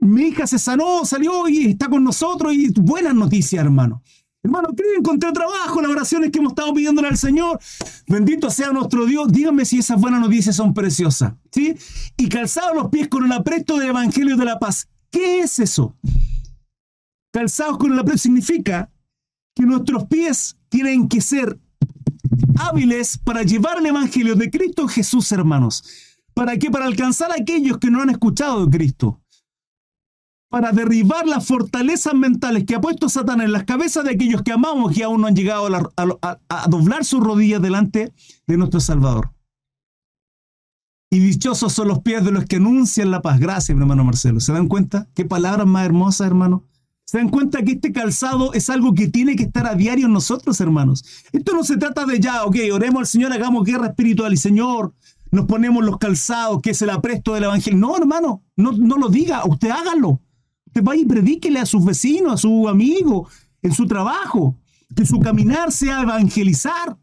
[0.00, 4.02] mi hija se sanó, salió y está con nosotros y buenas noticias, hermano.
[4.42, 7.60] Hermano, Cris, encontré trabajo, las oraciones que hemos estado pidiéndole al Señor.
[8.06, 9.30] Bendito sea nuestro Dios.
[9.30, 11.34] Díganme si esas buenas noticias son preciosas.
[11.52, 11.76] ¿sí?
[12.16, 14.88] Y calzados los pies con el apresto del Evangelio de la Paz.
[15.10, 15.96] ¿Qué es eso?
[17.32, 18.90] Calzados con el apresto significa
[19.54, 21.58] que nuestros pies tienen que ser
[22.58, 25.84] hábiles para llevar el Evangelio de Cristo Jesús, hermanos.
[26.32, 26.70] ¿Para qué?
[26.70, 29.20] Para alcanzar a aquellos que no han escuchado de Cristo.
[30.50, 34.50] Para derribar las fortalezas mentales que ha puesto Satán en las cabezas de aquellos que
[34.50, 38.12] amamos y aún no han llegado a, doblar sus rodillas delante
[38.48, 39.32] de nuestro Salvador.
[41.08, 43.38] Y dichosos son los pies de los que anuncian la paz.
[43.38, 44.40] Gracias, mi hermano Marcelo.
[44.40, 45.08] ¿Se dan cuenta?
[45.14, 46.64] Qué palabras más hermosas, hermano.
[47.04, 50.12] ¿Se dan cuenta que este calzado es algo que tiene que estar a diario en
[50.12, 51.04] nosotros, hermanos?
[51.30, 54.94] Esto no se trata de ya, ok, oremos al Señor, hagamos guerra espiritual y Señor,
[55.30, 57.78] nos ponemos los calzados, que es el apresto del Evangelio.
[57.78, 60.20] No, hermano, no, no lo diga, usted hágalo.
[60.70, 63.28] Usted vaya y predíquele a sus vecinos, a su amigo,
[63.60, 64.56] en su trabajo,
[64.94, 66.96] que su caminar sea evangelizar.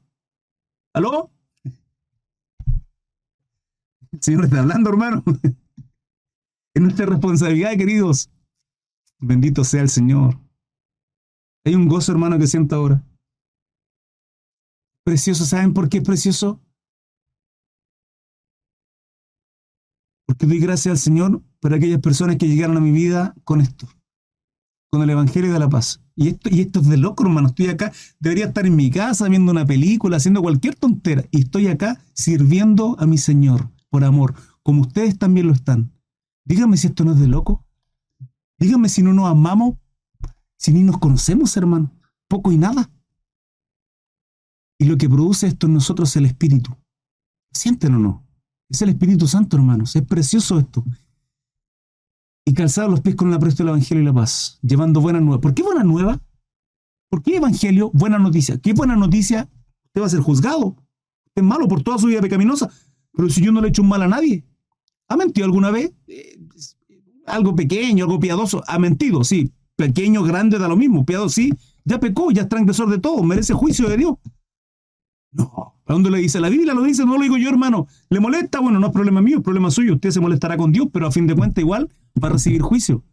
[0.93, 1.30] ¿Aló?
[4.13, 5.24] El Señor está hablando, hermano.
[6.74, 8.30] Es nuestra responsabilidad, queridos.
[9.18, 10.39] Bendito sea el Señor.
[11.65, 13.03] Hay un gozo, hermano, que siento ahora.
[15.03, 16.61] Precioso, ¿saben por qué es precioso?
[20.28, 23.88] Porque doy gracias al Señor por aquellas personas que llegaron a mi vida con esto,
[24.89, 26.01] con el Evangelio de la paz.
[26.16, 27.49] Y esto, y esto es de loco, hermano.
[27.49, 31.24] Estoy acá, debería estar en mi casa viendo una película, haciendo cualquier tontera.
[31.32, 34.34] Y estoy acá sirviendo a mi Señor por amor,
[34.64, 35.91] como ustedes también lo están.
[36.43, 37.66] Dígame si esto no es de loco.
[38.60, 39.76] Dígame si no nos amamos,
[40.58, 41.91] si ni nos conocemos, hermano.
[42.28, 42.89] Poco y nada.
[44.80, 46.76] Y lo que produce esto en nosotros es el Espíritu.
[47.51, 48.28] ¿Sienten o no?
[48.70, 49.95] Es el Espíritu Santo, hermanos.
[49.95, 50.84] Es precioso esto
[52.47, 55.41] y calzado los pies con la presto del Evangelio y la paz, llevando buena nueva.
[55.41, 56.21] ¿Por qué buena nueva?
[57.09, 57.91] ¿Por qué Evangelio?
[57.93, 58.57] Buena noticia.
[58.57, 59.49] ¿Qué buena noticia?
[59.87, 60.77] Usted va a ser juzgado.
[61.35, 62.69] Es malo por toda su vida pecaminosa.
[63.11, 64.45] Pero si yo no le he hecho un mal a nadie,
[65.09, 65.91] ¿ha mentido alguna vez?
[66.07, 66.39] Eh,
[67.25, 68.63] algo pequeño, algo piadoso.
[68.65, 69.51] Ha mentido, sí.
[69.75, 71.05] Pequeño, grande, da lo mismo.
[71.05, 71.51] Piadoso, sí.
[71.83, 73.23] Ya pecó, ya es transgresor de todo.
[73.23, 74.15] Merece juicio de Dios.
[75.33, 75.81] No.
[75.85, 76.39] ¿A dónde le dice?
[76.39, 77.87] La Biblia lo dice, no lo digo yo, hermano.
[78.09, 78.61] ¿Le molesta?
[78.61, 79.95] Bueno, no es problema mío, es problema suyo.
[79.95, 81.89] Usted se molestará con Dios, pero a fin de cuentas igual
[82.20, 83.03] va a recibir juicio.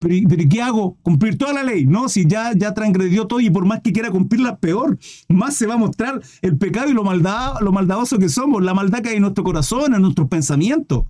[0.00, 0.14] Pero,
[0.48, 0.96] ¿qué hago?
[1.02, 1.84] ¿Cumplir toda la ley?
[1.84, 4.96] No, si ya, ya transgredió todo y por más que quiera cumplirla, peor.
[5.28, 8.74] Más se va a mostrar el pecado y lo, maldad, lo maldadoso que somos, la
[8.74, 11.04] maldad que hay en nuestro corazón, en nuestros pensamientos.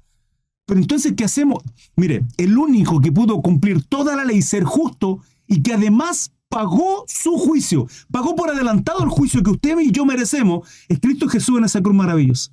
[0.66, 1.62] Pero entonces, ¿qué hacemos?
[1.96, 7.04] Mire, el único que pudo cumplir toda la ley, ser justo y que además pagó
[7.06, 11.58] su juicio, pagó por adelantado el juicio que usted y yo merecemos, es Cristo Jesús
[11.58, 12.50] en esa cruz maravillosa.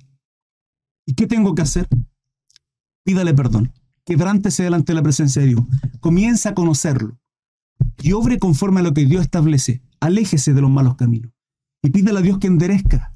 [1.06, 1.88] ¿Y qué tengo que hacer?
[3.04, 3.72] Pídale perdón
[4.06, 5.62] quebrántese delante de la presencia de Dios.
[6.00, 7.18] Comienza a conocerlo
[7.98, 9.82] y obre conforme a lo que Dios establece.
[10.00, 11.32] Aléjese de los malos caminos
[11.82, 13.14] y pídale a Dios que enderezca.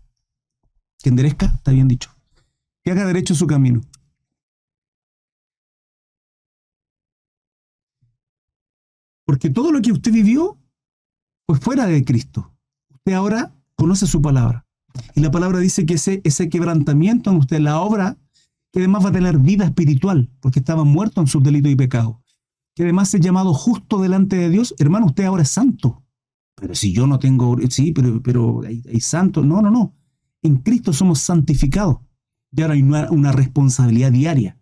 [0.99, 2.11] Que enderezca, está bien dicho.
[2.83, 3.81] Que haga derecho su camino.
[9.25, 10.59] Porque todo lo que usted vivió
[11.47, 12.53] fue fuera de Cristo.
[12.91, 14.67] Usted ahora conoce su palabra.
[15.15, 18.19] Y la palabra dice que ese, ese quebrantamiento en usted, la obra
[18.73, 22.17] que además va a tener vida espiritual, porque estaba muerto en sus delitos y pecados,
[22.75, 26.05] que además es llamado justo delante de Dios, hermano, usted ahora es santo.
[26.55, 29.43] Pero si yo no tengo, sí, pero, pero hay, santo.
[29.43, 29.95] No, no, no.
[30.43, 31.99] En Cristo somos santificados.
[32.53, 34.59] Y ahora hay una responsabilidad diaria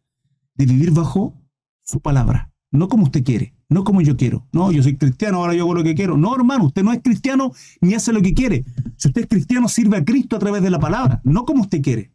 [0.55, 1.35] de vivir bajo
[1.83, 2.53] su palabra.
[2.71, 4.47] No como usted quiere, no como yo quiero.
[4.53, 6.17] No, yo soy cristiano, ahora yo hago lo que quiero.
[6.17, 8.65] No, hermano, usted no es cristiano ni hace lo que quiere.
[8.97, 11.83] Si usted es cristiano, sirve a Cristo a través de la palabra, no como usted
[11.83, 12.13] quiere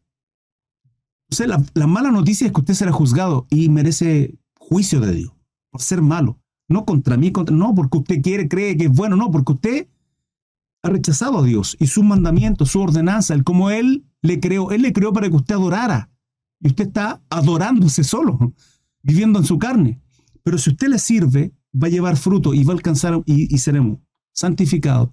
[1.40, 5.34] la, mala noticia es que usted será juzgado y merece juicio de Dios
[5.70, 6.40] por ser malo.
[6.68, 9.88] No contra mí, contra, no porque usted quiere, cree que es bueno, no, porque usted
[10.82, 14.72] ha rechazado a Dios y sus mandamientos, su ordenanza, el como Él le creó.
[14.72, 16.10] Él le creó para que usted adorara.
[16.60, 18.54] Y usted está adorándose solo,
[19.02, 20.02] viviendo en su carne.
[20.44, 23.58] Pero si usted le sirve, va a llevar fruto y va a alcanzar y, y
[23.58, 24.00] seremos
[24.34, 25.10] santificados.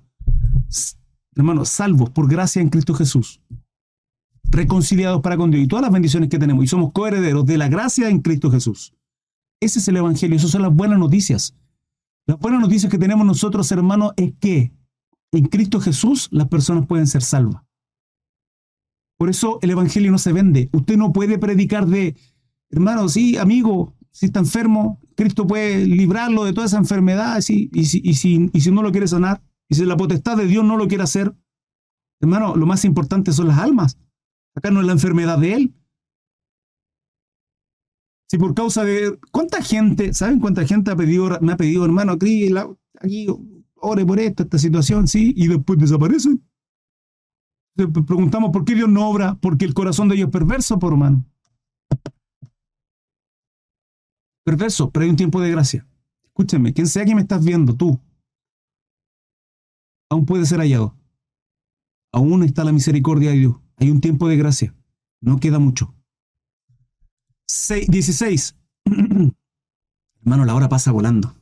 [1.34, 3.40] Hermanos, salvos por gracia en Cristo Jesús
[4.51, 7.68] reconciliados para con Dios y todas las bendiciones que tenemos y somos coherederos de la
[7.68, 8.94] gracia en Cristo Jesús.
[9.61, 11.55] Ese es el Evangelio, esas son las buenas noticias.
[12.26, 14.72] Las buenas noticias que tenemos nosotros, hermanos, es que
[15.32, 17.62] en Cristo Jesús las personas pueden ser salvas.
[19.16, 20.68] Por eso el Evangelio no se vende.
[20.72, 22.16] Usted no puede predicar de,
[22.70, 27.84] hermano, sí, amigo, si está enfermo, Cristo puede librarlo de toda esa enfermedad, y, y,
[27.84, 30.88] si, y si no lo quiere sanar, y si la potestad de Dios no lo
[30.88, 31.34] quiere hacer,
[32.20, 33.98] hermano, lo más importante son las almas.
[34.55, 35.74] Acá no es la enfermedad de él.
[38.28, 39.18] Si por causa de...
[39.32, 42.48] ¿Cuánta gente, ¿saben cuánta gente ha pedido, me ha pedido, hermano, aquí,
[43.01, 43.26] aquí
[43.74, 46.44] ore por esto, esta situación, sí, y después desaparecen?
[47.74, 51.24] Preguntamos por qué Dios no obra, porque el corazón de Dios es perverso, por hermano.
[54.44, 55.86] Perverso, pero hay un tiempo de gracia.
[56.24, 58.01] Escúcheme, quien sea que me estás viendo, tú,
[60.11, 60.96] aún puede ser hallado.
[62.12, 63.57] Aún está la misericordia de Dios.
[63.81, 64.74] Hay un tiempo de gracia.
[65.22, 65.95] No queda mucho.
[67.89, 68.57] 16.
[70.20, 71.35] Hermano, la hora pasa volando.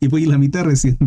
[0.00, 0.98] Y voy a la mitad recién.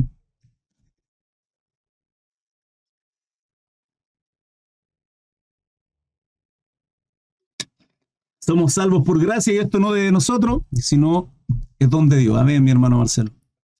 [8.39, 11.33] Somos salvos por gracia y esto no de nosotros, sino
[11.77, 12.37] es don de Dios.
[12.37, 13.31] Amén, mi hermano Marcelo.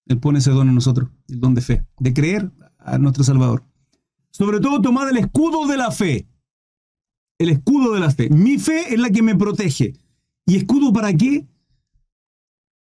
[0.05, 2.51] Él pone ese don en nosotros, el don de fe, de creer
[2.83, 3.63] a nuestro Salvador.
[4.31, 6.27] Sobre todo tomad el escudo de la fe.
[7.37, 8.29] El escudo de la fe.
[8.29, 9.93] Mi fe es la que me protege.
[10.45, 11.47] ¿Y escudo para qué?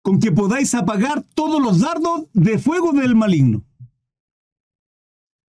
[0.02, 3.64] Con que podáis apagar todos los dardos de fuego del maligno.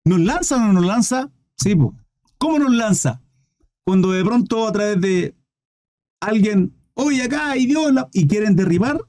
[0.04, 1.30] ¿Nos lanza o no nos lanza?
[1.56, 1.76] Sí,
[2.38, 3.22] ¿cómo nos lanza?
[3.84, 5.36] Cuando de pronto a través de
[6.20, 9.00] alguien, oye acá hay Dios, y quieren derribar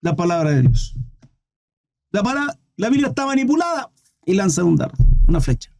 [0.00, 0.94] la palabra de Dios.
[2.10, 3.90] La, palabra, la Biblia está manipulada
[4.28, 5.74] y lanza un dardo, una flecha.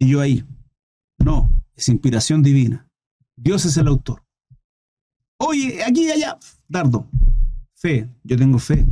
[0.00, 0.44] Y yo ahí,
[1.18, 2.90] no, es inspiración divina.
[3.36, 4.24] Dios es el autor.
[5.38, 6.36] Oye, aquí y allá,
[6.66, 7.08] dardo,
[7.76, 8.84] Fe, yo tengo fe.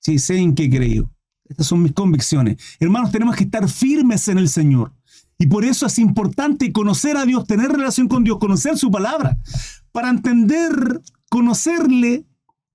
[0.00, 1.12] Sí, sé en qué he creído.
[1.44, 2.56] Estas son mis convicciones.
[2.80, 4.94] Hermanos, tenemos que estar firmes en el Señor.
[5.36, 9.38] Y por eso es importante conocer a Dios, tener relación con Dios, conocer su palabra,
[9.92, 12.24] para entender, conocerle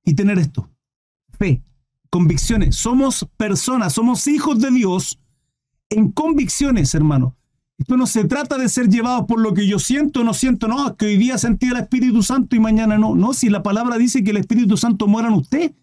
[0.05, 0.69] y tener esto.
[1.39, 1.63] Fe,
[2.13, 2.75] convicciones.
[2.75, 5.19] Somos personas, somos hijos de Dios
[5.89, 7.35] en convicciones, hermano.
[7.79, 10.89] Esto no se trata de ser llevados por lo que yo siento no siento, no,
[10.89, 13.15] es que hoy día sentí el Espíritu Santo y mañana no.
[13.15, 15.73] No, si la palabra dice que el Espíritu Santo muera en usted,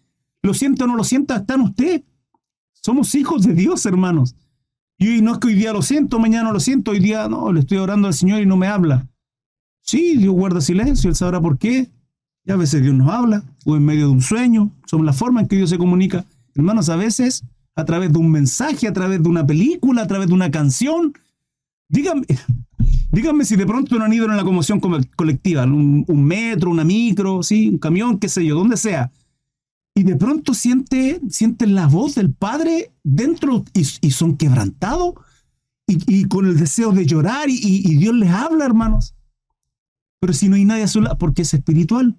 [0.41, 2.03] lo siento o no lo sienta, está en usted.
[2.71, 4.37] Somos hijos de Dios, hermanos.
[4.97, 7.59] Y no es que hoy día lo siento, mañana lo siento, hoy día no, le
[7.59, 9.09] estoy orando al Señor y no me habla.
[9.81, 11.91] Sí, Dios guarda silencio, Él sabrá por qué.
[12.45, 15.41] Y a veces Dios nos habla, o en medio de un sueño, son la forma
[15.41, 16.25] en que Dios se comunica.
[16.55, 17.43] Hermanos, a veces
[17.75, 21.13] a través de un mensaje, a través de una película, a través de una canción.
[21.87, 22.25] Díganme,
[23.11, 24.79] díganme si de pronto no han ido en la conmoción
[25.15, 27.69] colectiva, un, metro, una micro, ¿sí?
[27.69, 29.11] un camión, qué sé yo, donde sea
[29.93, 35.15] y de pronto siente, siente la voz del Padre dentro y, son quebrantados
[35.85, 39.15] y, con el deseo de llorar y, Dios les habla, hermanos.
[40.19, 42.15] Pero si no hay nadie a su lado, porque es espiritual.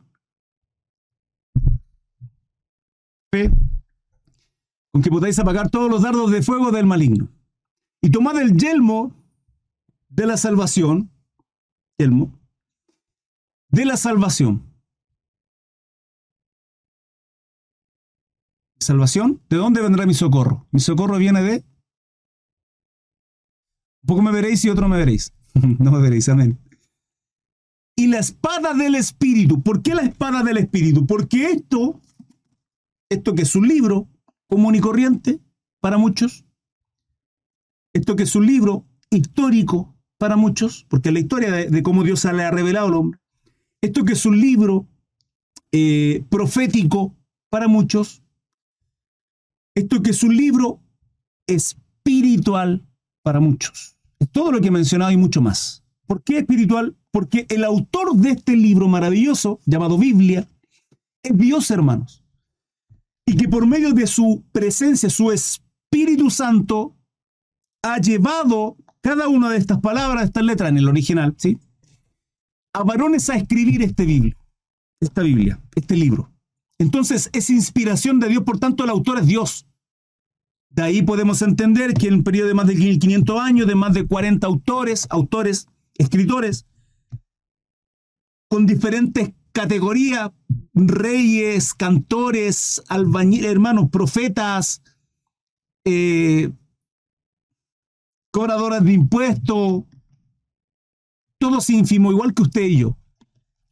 [4.93, 7.29] Con que podáis apagar todos los dardos de fuego del maligno.
[8.01, 9.15] Y tomad el yelmo
[10.09, 11.11] de la salvación,
[11.99, 12.39] yelmo,
[13.71, 14.73] de la salvación
[18.83, 20.67] salvación, ¿de dónde vendrá mi socorro?
[20.71, 21.65] Mi socorro viene de...
[24.03, 25.33] Un poco me veréis y otro me veréis.
[25.55, 26.59] no me veréis, amén.
[27.97, 29.63] Y la espada del Espíritu.
[29.63, 31.07] ¿Por qué la espada del Espíritu?
[31.07, 32.01] Porque esto,
[33.13, 34.09] esto que es un libro
[34.49, 35.41] común y corriente
[35.81, 36.45] para muchos,
[37.93, 42.33] esto que es un libro histórico para muchos, porque la historia de, cómo Dios se
[42.33, 43.21] le ha revelado al hombre,
[43.81, 44.87] esto que es un libro
[45.73, 47.15] eh, profético
[47.51, 48.23] para muchos,
[49.75, 50.81] esto que es un libro
[51.47, 52.87] espiritual
[53.23, 53.99] para muchos.
[54.19, 55.85] Es todo lo que he mencionado y mucho más.
[56.07, 56.97] ¿Por qué espiritual?
[57.11, 60.49] Porque el autor de este libro maravilloso, llamado Biblia,
[61.23, 62.22] es Dios, hermanos.
[63.27, 66.97] Y que por medio de su presencia, su Espíritu Santo,
[67.83, 71.59] ha llevado cada una de estas palabras, estas letras en el original, ¿sí?
[72.75, 74.37] A varones a escribir este Biblia,
[75.01, 76.31] esta Biblia, este libro.
[76.79, 79.67] Entonces es inspiración de Dios, por tanto el autor es Dios.
[80.71, 83.93] De ahí podemos entender que en un periodo de más de 1500 años, de más
[83.93, 85.69] de 40 autores, autores,
[85.99, 86.67] escritores,
[88.49, 90.31] con diferentes categorías,
[90.75, 94.83] reyes, cantores, albañiles, hermanos, profetas,
[95.85, 96.51] eh,
[98.31, 99.85] cobradoras de impuestos,
[101.39, 102.97] todos ínfimos, igual que usted y yo.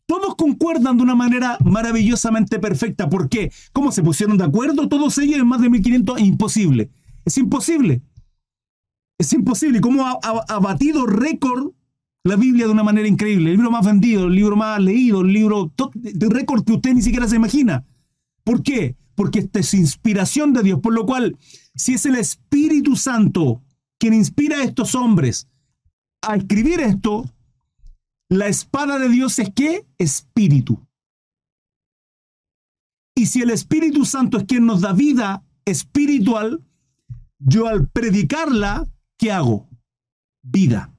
[0.07, 3.09] Todos concuerdan de una manera maravillosamente perfecta.
[3.09, 3.53] ¿Por qué?
[3.73, 6.21] ¿Cómo se pusieron de acuerdo todos ellos en más de 1500?
[6.21, 6.91] Imposible.
[7.25, 8.03] Es imposible.
[9.19, 9.79] Es imposible.
[9.79, 11.71] ¿Y cómo ha, batido récord
[12.25, 13.51] la Biblia de una manera increíble?
[13.51, 17.03] El libro más vendido, el libro más leído, el libro de récord que usted ni
[17.03, 17.85] siquiera se imagina.
[18.45, 18.97] ¿Por qué?
[19.15, 20.81] Porque esta es inspiración de Dios.
[20.81, 21.37] Por lo cual,
[21.75, 23.63] si es el Espíritu Santo
[23.99, 25.47] quien inspira a estos hombres
[26.23, 27.25] a escribir esto,
[28.29, 29.87] la espada de Dios es qué?
[29.99, 30.87] Espíritu.
[33.15, 36.65] Y si el Espíritu Santo es quien nos da vida espiritual,
[37.39, 39.69] yo al predicarla, ¿qué hago?
[40.43, 40.90] Vida.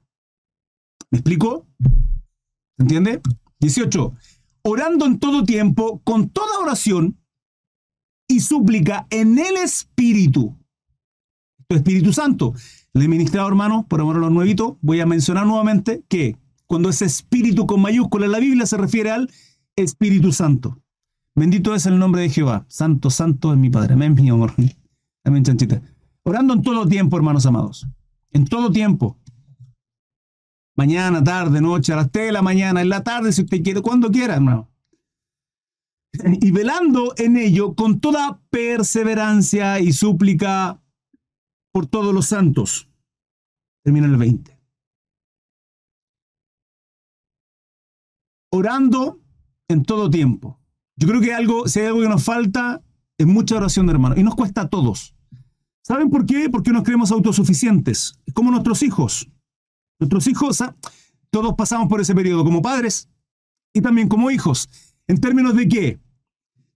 [1.12, 1.68] ¿Me explico?
[2.78, 3.20] ¿Entiende?
[3.60, 4.14] 18.
[4.62, 7.18] Orando en todo tiempo, con toda oración
[8.26, 10.58] y súplica en el Espíritu.
[11.68, 12.54] Espíritu Santo.
[12.94, 16.36] Le he ministrado, hermano, por amor a los nuevitos, voy a mencionar nuevamente que
[16.66, 19.30] cuando ese espíritu con mayúscula en la Biblia se refiere al
[19.76, 20.82] Espíritu Santo.
[21.34, 22.64] Bendito es el nombre de Jehová.
[22.68, 23.94] Santo, santo es mi Padre.
[23.94, 24.54] Amén, mi amor.
[25.24, 25.82] Amén, chanchita.
[26.22, 27.86] Orando en todo tiempo, hermanos amados.
[28.30, 29.18] En todo tiempo.
[30.76, 33.82] Mañana, tarde, noche, a las 3 de la mañana, en la tarde, si usted quiere,
[33.82, 34.70] cuando quiera, hermano.
[36.40, 40.82] Y velando en ello con toda perseverancia y súplica
[41.72, 42.88] por todos los santos.
[43.82, 44.62] Termina el 20.
[48.52, 49.20] orando
[49.68, 50.60] en todo tiempo.
[50.96, 52.82] Yo creo que algo, si hay algo que nos falta,
[53.18, 54.14] es mucha oración, hermano.
[54.16, 55.16] Y nos cuesta a todos.
[55.82, 56.48] ¿Saben por qué?
[56.50, 58.20] Porque nos creemos autosuficientes.
[58.26, 59.28] Es como nuestros hijos.
[60.02, 60.74] Nuestros hijos, ah,
[61.30, 63.08] todos pasamos por ese periodo como padres
[63.72, 64.68] y también como hijos.
[65.06, 66.00] En términos de qué?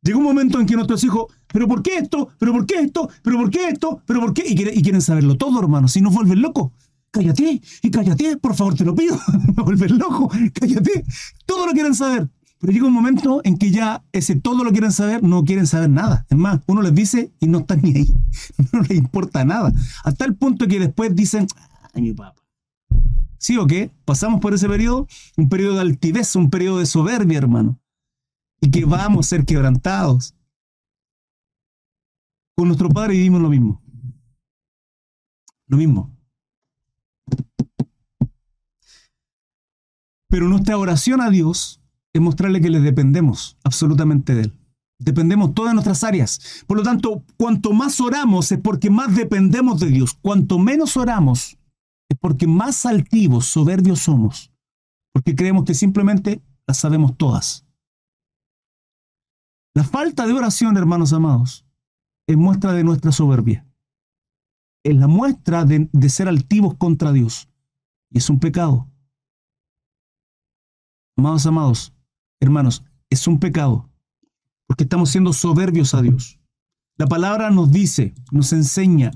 [0.01, 2.29] Llegó un momento en que nuestros hijos, ¿pero por qué esto?
[2.39, 3.11] ¿pero por qué esto?
[3.24, 4.01] ¿pero por qué esto?
[4.07, 4.45] ¿pero por qué?
[4.47, 5.89] Y, quieren, saberlo todo, hermano.
[5.89, 6.70] Si nos vuelven locos
[7.11, 9.18] cállate, y cállate, por favor, te lo pido,
[9.57, 11.05] me vuelves loco, cállate.
[11.47, 12.29] Todo lo quieren saber.
[12.61, 15.91] Pero llega un momento en que ya ese todo lo quieren saber, no quieren saber
[15.91, 16.27] nada.
[16.31, 18.12] Es más, uno les dice y no están ni ahí.
[18.72, 19.72] No les importa nada.
[20.05, 21.49] Hasta el punto que después dicen,
[21.93, 22.45] ay, mi papá.
[23.39, 23.91] ¿Sí o qué?
[24.05, 25.07] Pasamos por ese periodo,
[25.37, 27.78] un periodo de altivez, un periodo de soberbia, hermano.
[28.61, 30.34] Y que vamos a ser quebrantados.
[32.57, 33.82] Con nuestro Padre vivimos lo mismo.
[35.66, 36.16] Lo mismo.
[40.28, 41.80] Pero nuestra oración a Dios
[42.12, 44.59] es mostrarle que le dependemos absolutamente de Él.
[44.99, 46.64] Dependemos todas nuestras áreas.
[46.66, 50.14] Por lo tanto, cuanto más oramos es porque más dependemos de Dios.
[50.14, 51.59] Cuanto menos oramos
[52.09, 54.52] es porque más altivos, soberbios somos.
[55.12, 57.66] Porque creemos que simplemente las sabemos todas.
[59.74, 61.66] La falta de oración, hermanos amados,
[62.26, 63.66] es muestra de nuestra soberbia.
[64.82, 67.48] Es la muestra de, ser altivos contra Dios.
[68.11, 68.88] Y es un pecado.
[71.16, 71.92] Amados, amados,
[72.40, 73.88] hermanos, es un pecado,
[74.66, 76.38] porque estamos siendo soberbios a Dios.
[76.98, 79.11] La palabra nos dice, nos enseña,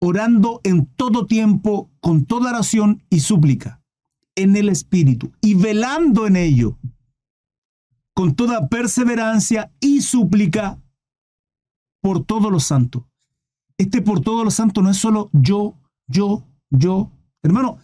[0.00, 3.82] orando en todo tiempo, con toda oración y súplica,
[4.34, 6.78] en el Espíritu, y velando en ello,
[8.14, 10.80] con toda perseverancia y súplica
[12.00, 13.04] por todos los santos.
[13.76, 15.78] Este por todos los santos no es solo yo,
[16.08, 17.12] yo, yo.
[17.42, 17.78] Hermano,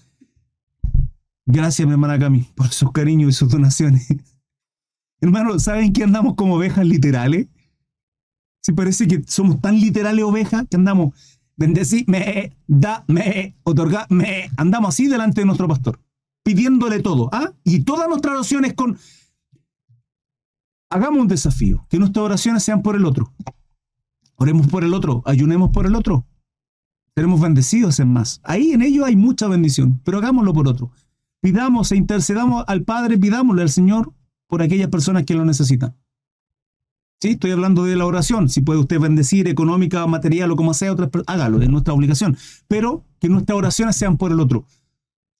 [1.46, 4.08] Gracias, mi hermana Cami, por sus cariños y sus donaciones.
[5.20, 7.48] Hermano, ¿saben que andamos como ovejas literales?
[8.62, 11.14] Si parece que somos tan literales ovejas que andamos,
[11.56, 14.50] bendecí, me, da, me, otorga, me.
[14.56, 16.00] Andamos así delante de nuestro pastor,
[16.42, 17.28] pidiéndole todo.
[17.32, 17.52] ¿ah?
[17.64, 18.98] Y todas nuestras oraciones con.
[20.90, 23.32] Hagamos un desafío, que nuestras oraciones sean por el otro.
[24.36, 26.26] Oremos por el otro, ayunemos por el otro.
[27.14, 28.40] Seremos bendecidos en más.
[28.42, 30.90] Ahí en ello hay mucha bendición, pero hagámoslo por otro.
[31.40, 34.12] Pidamos e intercedamos al Padre, pidámosle al Señor
[34.48, 35.94] por aquellas personas que lo necesitan.
[37.32, 38.48] Estoy hablando de la oración.
[38.48, 40.94] Si puede usted bendecir económica, material o como sea,
[41.26, 42.36] hágalo, es nuestra obligación.
[42.68, 44.66] Pero que nuestras oraciones sean por el otro.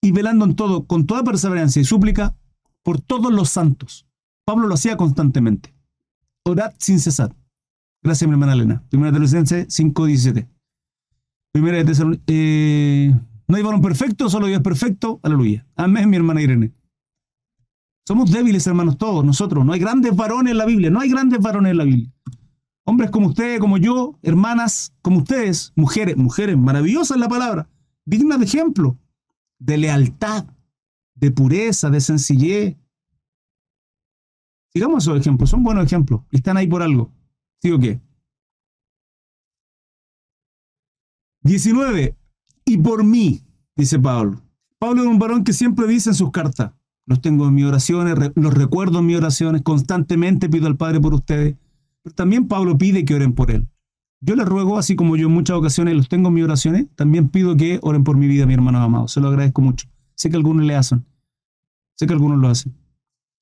[0.00, 2.36] Y velando en todo, con toda perseverancia y súplica,
[2.82, 4.06] por todos los santos.
[4.44, 5.74] Pablo lo hacía constantemente.
[6.44, 7.34] Orad sin cesar.
[8.02, 8.82] Gracias, mi hermana Elena.
[8.90, 10.46] Primera de Tesalonicenses 5.17.
[11.52, 13.14] Primera de eh,
[13.46, 15.20] no hay varón perfecto, solo Dios perfecto.
[15.22, 15.66] Aleluya.
[15.76, 16.72] Amén, mi hermana Irene.
[18.06, 19.64] Somos débiles, hermanos, todos nosotros.
[19.64, 20.90] No hay grandes varones en la Biblia.
[20.90, 22.12] No hay grandes varones en la Biblia.
[22.86, 27.66] Hombres como ustedes, como yo, hermanas como ustedes, mujeres, mujeres maravillosas la palabra,
[28.04, 28.98] dignas de ejemplo,
[29.58, 30.44] de lealtad,
[31.14, 32.76] de pureza, de sencillez.
[34.74, 36.22] Sigamos esos ejemplos, son buenos ejemplos.
[36.30, 37.10] Están ahí por algo.
[37.62, 38.00] ¿Sí o qué?
[41.42, 42.16] 19
[42.66, 43.42] y por mí,
[43.76, 44.42] dice Pablo.
[44.78, 46.72] Pablo es un varón que siempre dice en sus cartas,
[47.06, 51.14] los tengo en mis oraciones, los recuerdo en mis oraciones, constantemente pido al Padre por
[51.14, 51.56] ustedes,
[52.02, 53.66] pero también Pablo pide que oren por él.
[54.20, 57.28] Yo le ruego, así como yo en muchas ocasiones los tengo en mis oraciones, también
[57.28, 59.06] pido que oren por mi vida, mi hermano amado.
[59.06, 59.86] Se lo agradezco mucho.
[60.14, 61.04] Sé que algunos le hacen.
[61.96, 62.74] Sé que algunos lo hacen.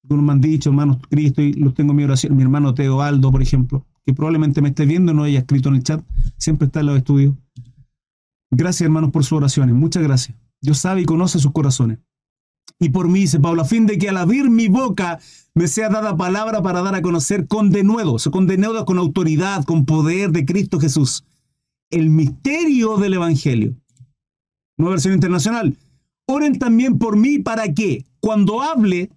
[0.02, 2.36] Algunos me han dicho, hermanos Cristo, y los tengo en mi oración.
[2.36, 5.76] Mi hermano Teo Aldo, por ejemplo, que probablemente me esté viendo, no haya escrito en
[5.76, 6.04] el chat,
[6.36, 7.34] siempre está en los estudios.
[8.50, 9.76] Gracias, hermanos, por sus oraciones.
[9.76, 10.36] Muchas gracias.
[10.60, 11.98] Dios sabe y conoce sus corazones.
[12.82, 15.20] Y por mí, dice Pablo, a fin de que al abrir mi boca
[15.54, 19.86] me sea dada palabra para dar a conocer con denuedo, con denuedo con autoridad, con
[19.86, 21.24] poder de Cristo Jesús,
[21.90, 23.76] el misterio del Evangelio.
[24.76, 25.78] Nueva versión internacional.
[26.26, 29.12] Oren también por mí para que cuando hable,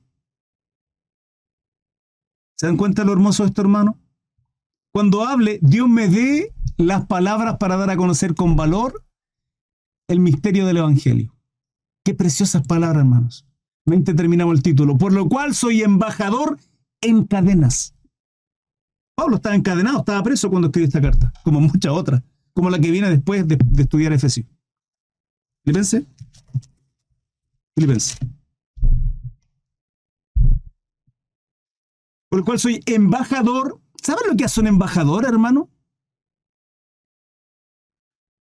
[2.57, 3.97] ¿se dan cuenta lo hermoso de esto, hermano?
[4.93, 9.03] Cuando hable, Dios me dé las palabras para dar a conocer con valor
[10.07, 11.33] el misterio del Evangelio.
[12.03, 13.45] Qué preciosas palabras, hermanos.
[13.85, 14.97] Mente terminamos el título.
[14.97, 16.59] Por lo cual soy embajador
[17.01, 17.93] en cadenas.
[19.15, 22.21] Pablo estaba encadenado, estaba preso cuando escribió esta carta, como muchas otras,
[22.53, 24.45] como la que viene después de, estudiar Efesios.
[25.63, 26.05] Filipense.
[27.75, 28.17] Filipense.
[32.29, 33.79] Por lo cual soy embajador.
[34.03, 35.69] ¿Saben lo que hace un embajador, hermano?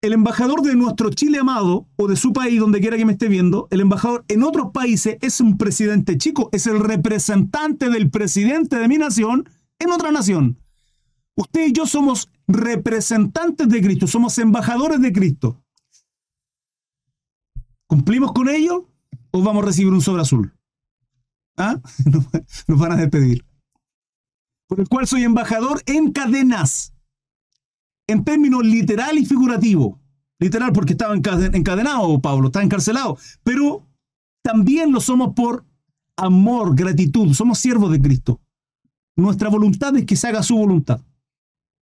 [0.02, 3.28] El embajador de nuestro Chile amado o de su país, donde quiera que me esté
[3.28, 8.78] viendo, el embajador en otros países es un presidente chico, es el representante del presidente
[8.78, 10.60] de mi nación en otra nación.
[11.36, 15.64] Usted y yo somos representantes de Cristo, somos embajadores de Cristo.
[17.88, 18.90] ¿Cumplimos con ello
[19.32, 20.54] o vamos a recibir un sobre azul?
[21.58, 21.80] ¿Ah?
[22.68, 23.46] Nos van a despedir.
[24.68, 26.94] Por el cual soy embajador en cadenas
[28.08, 30.00] en términos literal y figurativo.
[30.40, 33.88] Literal porque estaba encadenado Pablo, está encarcelado, pero
[34.44, 35.66] también lo somos por
[36.16, 38.40] amor, gratitud, somos siervos de Cristo.
[39.16, 41.02] nuestra voluntad es que se haga su voluntad.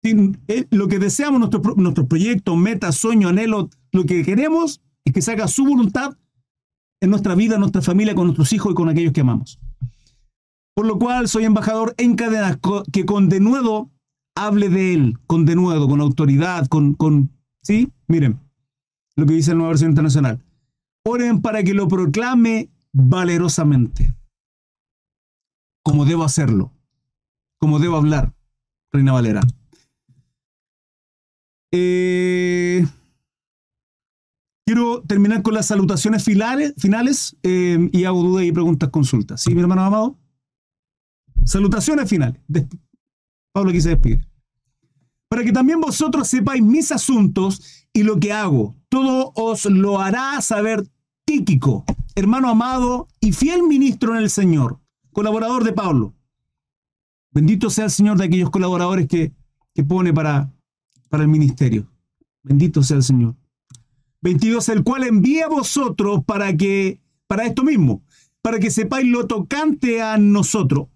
[0.02, 5.22] Eh, lo que deseamos, nuestros nuestro proyectos, metas, sueños, anhelos, lo que queremos es que
[5.22, 6.18] se haga su voluntad
[7.00, 9.58] en nuestra vida, en nuestra familia, con nuestros hijos y con aquellos que amamos.
[10.74, 13.90] Por lo cual soy embajador en que con denuedo
[14.34, 17.30] hable de él, con denuedo, con autoridad, con, con...
[17.62, 17.92] ¿Sí?
[18.08, 18.44] Miren
[19.16, 20.42] lo que dice la nueva versión internacional.
[21.04, 24.14] Oren para que lo proclame valerosamente.
[25.82, 26.72] Como debo hacerlo.
[27.58, 28.34] Como debo hablar.
[28.92, 29.40] Reina Valera.
[31.72, 32.86] Eh,
[34.64, 39.42] quiero terminar con las salutaciones finales, eh, y hago dudas y preguntas, consultas.
[39.42, 40.18] ¿Sí, mi hermano amado?
[41.44, 42.40] Salutaciones finales.
[43.54, 44.20] Pablo aquí se despide.
[45.28, 48.74] Para que también vosotros sepáis mis asuntos y lo que hago.
[48.88, 50.84] Todo os lo hará saber
[51.24, 51.84] Tíquico,
[52.16, 54.80] hermano amado y fiel ministro en el Señor,
[55.12, 56.14] colaborador de Pablo.
[57.30, 59.32] Bendito sea el Señor de aquellos colaboradores que,
[59.72, 60.52] que pone para,
[61.08, 61.88] para el ministerio.
[62.42, 63.36] Bendito sea el Señor.
[64.20, 68.02] 22, el cual envía a vosotros para que, para esto mismo,
[68.42, 70.88] para que sepáis lo tocante a nosotros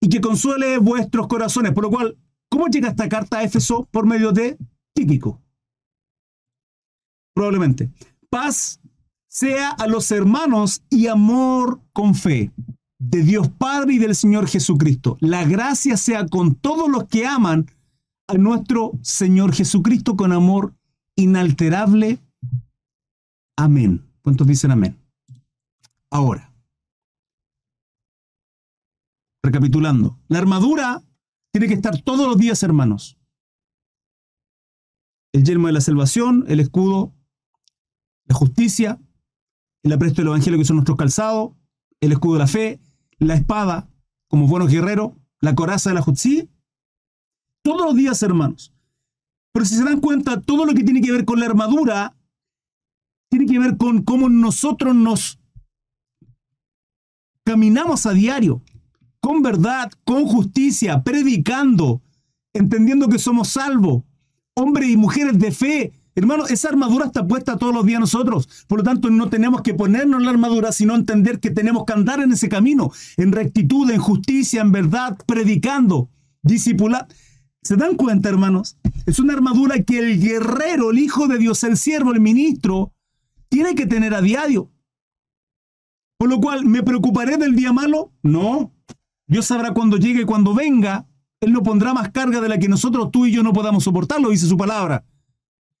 [0.00, 1.72] y que consuele vuestros corazones.
[1.72, 2.16] Por lo cual,
[2.48, 3.88] ¿cómo llega esta carta a Éfeso?
[3.90, 4.58] Por medio de
[4.94, 5.40] Tíquico.
[7.34, 7.90] Probablemente.
[8.30, 8.80] Paz
[9.28, 12.52] sea a los hermanos y amor con fe
[12.98, 15.16] de Dios Padre y del Señor Jesucristo.
[15.20, 17.66] La gracia sea con todos los que aman
[18.26, 20.74] a nuestro Señor Jesucristo con amor
[21.14, 22.18] inalterable.
[23.56, 24.04] Amén.
[24.22, 24.96] ¿Cuántos dicen amén?
[26.10, 26.47] Ahora,
[29.42, 31.02] recapitulando, la armadura
[31.52, 33.18] tiene que estar todos los días, hermanos.
[35.32, 37.14] El yelmo de la salvación, el escudo,
[38.24, 39.00] la justicia,
[39.82, 41.52] el apresto del evangelio que son nuestros calzados,
[42.00, 42.80] el escudo de la fe,
[43.18, 43.88] la espada
[44.28, 46.46] como buenos guerreros, la coraza de la justicia,
[47.62, 48.72] todos los días, hermanos.
[49.52, 52.16] Pero si se dan cuenta, todo lo que tiene que ver con la armadura
[53.30, 55.38] tiene que ver con cómo nosotros nos
[57.44, 58.62] caminamos a diario,
[59.20, 62.02] con verdad, con justicia, predicando,
[62.52, 64.02] entendiendo que somos salvos,
[64.54, 65.92] hombres y mujeres de fe.
[66.14, 68.48] Hermano, esa armadura está puesta todos los días nosotros.
[68.66, 72.20] Por lo tanto, no tenemos que ponernos la armadura, sino entender que tenemos que andar
[72.20, 76.10] en ese camino, en rectitud, en justicia, en verdad, predicando,
[76.42, 77.14] discipulando.
[77.62, 78.78] ¿Se dan cuenta, hermanos?
[79.06, 82.92] Es una armadura que el guerrero, el hijo de Dios, el siervo, el ministro,
[83.48, 84.70] tiene que tener a diario.
[86.18, 88.12] Por lo cual, ¿me preocuparé del día malo?
[88.22, 88.72] No.
[89.28, 91.06] Dios sabrá cuándo llegue y cuando venga.
[91.40, 94.30] Él no pondrá más carga de la que nosotros, tú y yo, no podamos soportarlo,
[94.30, 95.04] dice su palabra.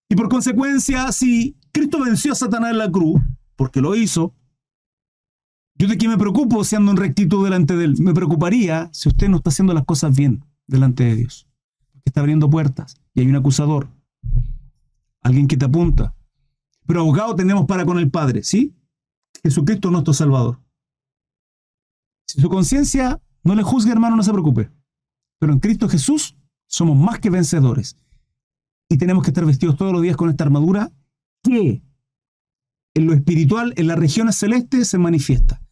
[0.08, 3.20] Y por consecuencia, si Cristo venció a Satanás en la cruz,
[3.56, 4.34] porque lo hizo,
[5.74, 7.96] yo de qué me preocupo si ando en rectitud delante de Él.
[7.98, 11.48] Me preocuparía si usted no está haciendo las cosas bien delante de Dios
[12.08, 13.88] está abriendo puertas y hay un acusador,
[15.22, 16.14] alguien que te apunta.
[16.86, 18.74] Pero abogado tenemos para con el Padre, ¿sí?
[19.42, 20.60] Jesucristo nuestro Salvador.
[22.26, 24.70] Si su conciencia no le juzga, hermano, no se preocupe.
[25.38, 26.36] Pero en Cristo Jesús
[26.66, 27.96] somos más que vencedores.
[28.88, 30.90] Y tenemos que estar vestidos todos los días con esta armadura
[31.42, 31.82] que
[32.94, 35.62] en lo espiritual, en las regiones celestes, se manifiesta.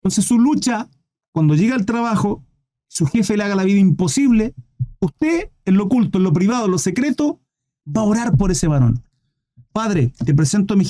[0.00, 0.88] Entonces su lucha,
[1.32, 2.44] cuando llega al trabajo,
[2.88, 4.54] su jefe le haga la vida imposible,
[5.02, 7.40] Usted, en lo oculto, en lo privado, en lo secreto,
[7.84, 9.02] va a orar por ese varón.
[9.72, 10.84] Padre, te presento a mi...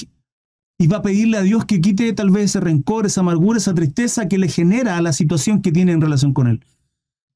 [0.83, 3.73] Y va a pedirle a Dios que quite tal vez ese rencor, esa amargura, esa
[3.73, 6.65] tristeza que le genera a la situación que tiene en relación con él.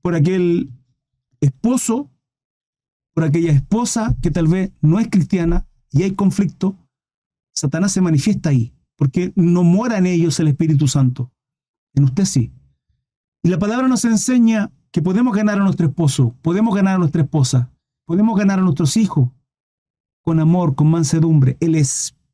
[0.02, 0.72] Por aquel
[1.40, 2.10] esposo,
[3.14, 6.76] por aquella esposa que tal vez no es cristiana y hay conflicto,
[7.54, 11.30] Satanás se manifiesta ahí, porque no mora en ellos el Espíritu Santo.
[11.94, 12.50] En usted sí.
[13.44, 17.22] Y la palabra nos enseña que podemos ganar a nuestro esposo, podemos ganar a nuestra
[17.22, 17.70] esposa,
[18.06, 19.28] podemos ganar a nuestros hijos
[20.22, 21.56] con amor, con mansedumbre.
[21.60, 22.25] El Espíritu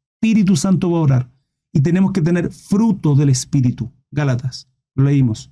[0.56, 1.30] Santo va a orar
[1.72, 3.90] y tenemos que tener fruto del Espíritu.
[4.10, 5.50] Gálatas, lo leímos.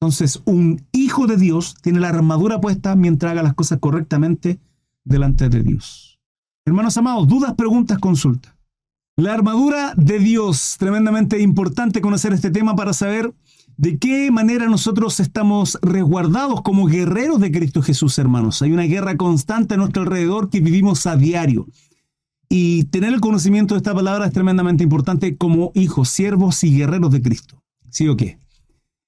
[0.00, 4.58] Entonces, un hijo de Dios tiene la armadura puesta mientras haga las cosas correctamente
[5.04, 6.20] delante de Dios.
[6.64, 8.54] Hermanos amados, dudas, preguntas, consultas.
[9.16, 13.34] La armadura de Dios, tremendamente importante conocer este tema para saber
[13.76, 18.60] ¿De qué manera nosotros estamos resguardados como guerreros de Cristo Jesús, hermanos?
[18.62, 21.66] Hay una guerra constante a nuestro alrededor que vivimos a diario.
[22.54, 27.10] Y tener el conocimiento de esta palabra es tremendamente importante como hijos, siervos y guerreros
[27.10, 27.62] de Cristo.
[27.88, 28.36] ¿Sí o qué?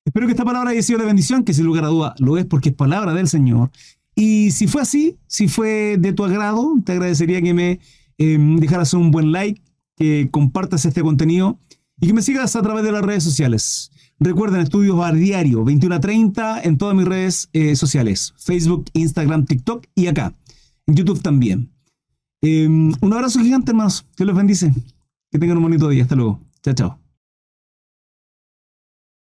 [0.03, 2.47] Espero que esta palabra haya sido de bendición, que sin lugar a duda lo es
[2.47, 3.71] porque es palabra del Señor.
[4.15, 7.81] Y si fue así, si fue de tu agrado, te agradecería que me
[8.17, 9.61] em, dejaras un buen like,
[9.95, 11.59] que compartas este contenido
[12.01, 13.91] y que me sigas a través de las redes sociales.
[14.19, 19.45] Recuerden, estudios a diario, 21 a 30 en todas mis redes eh, sociales, Facebook, Instagram,
[19.45, 20.35] TikTok y acá,
[20.87, 21.74] en YouTube también.
[22.45, 24.07] Em, un abrazo gigante, hermanos.
[24.17, 24.73] Que los bendice.
[25.31, 26.03] Que tengan un bonito día.
[26.03, 26.41] Hasta luego.
[26.63, 27.04] Chao, chao.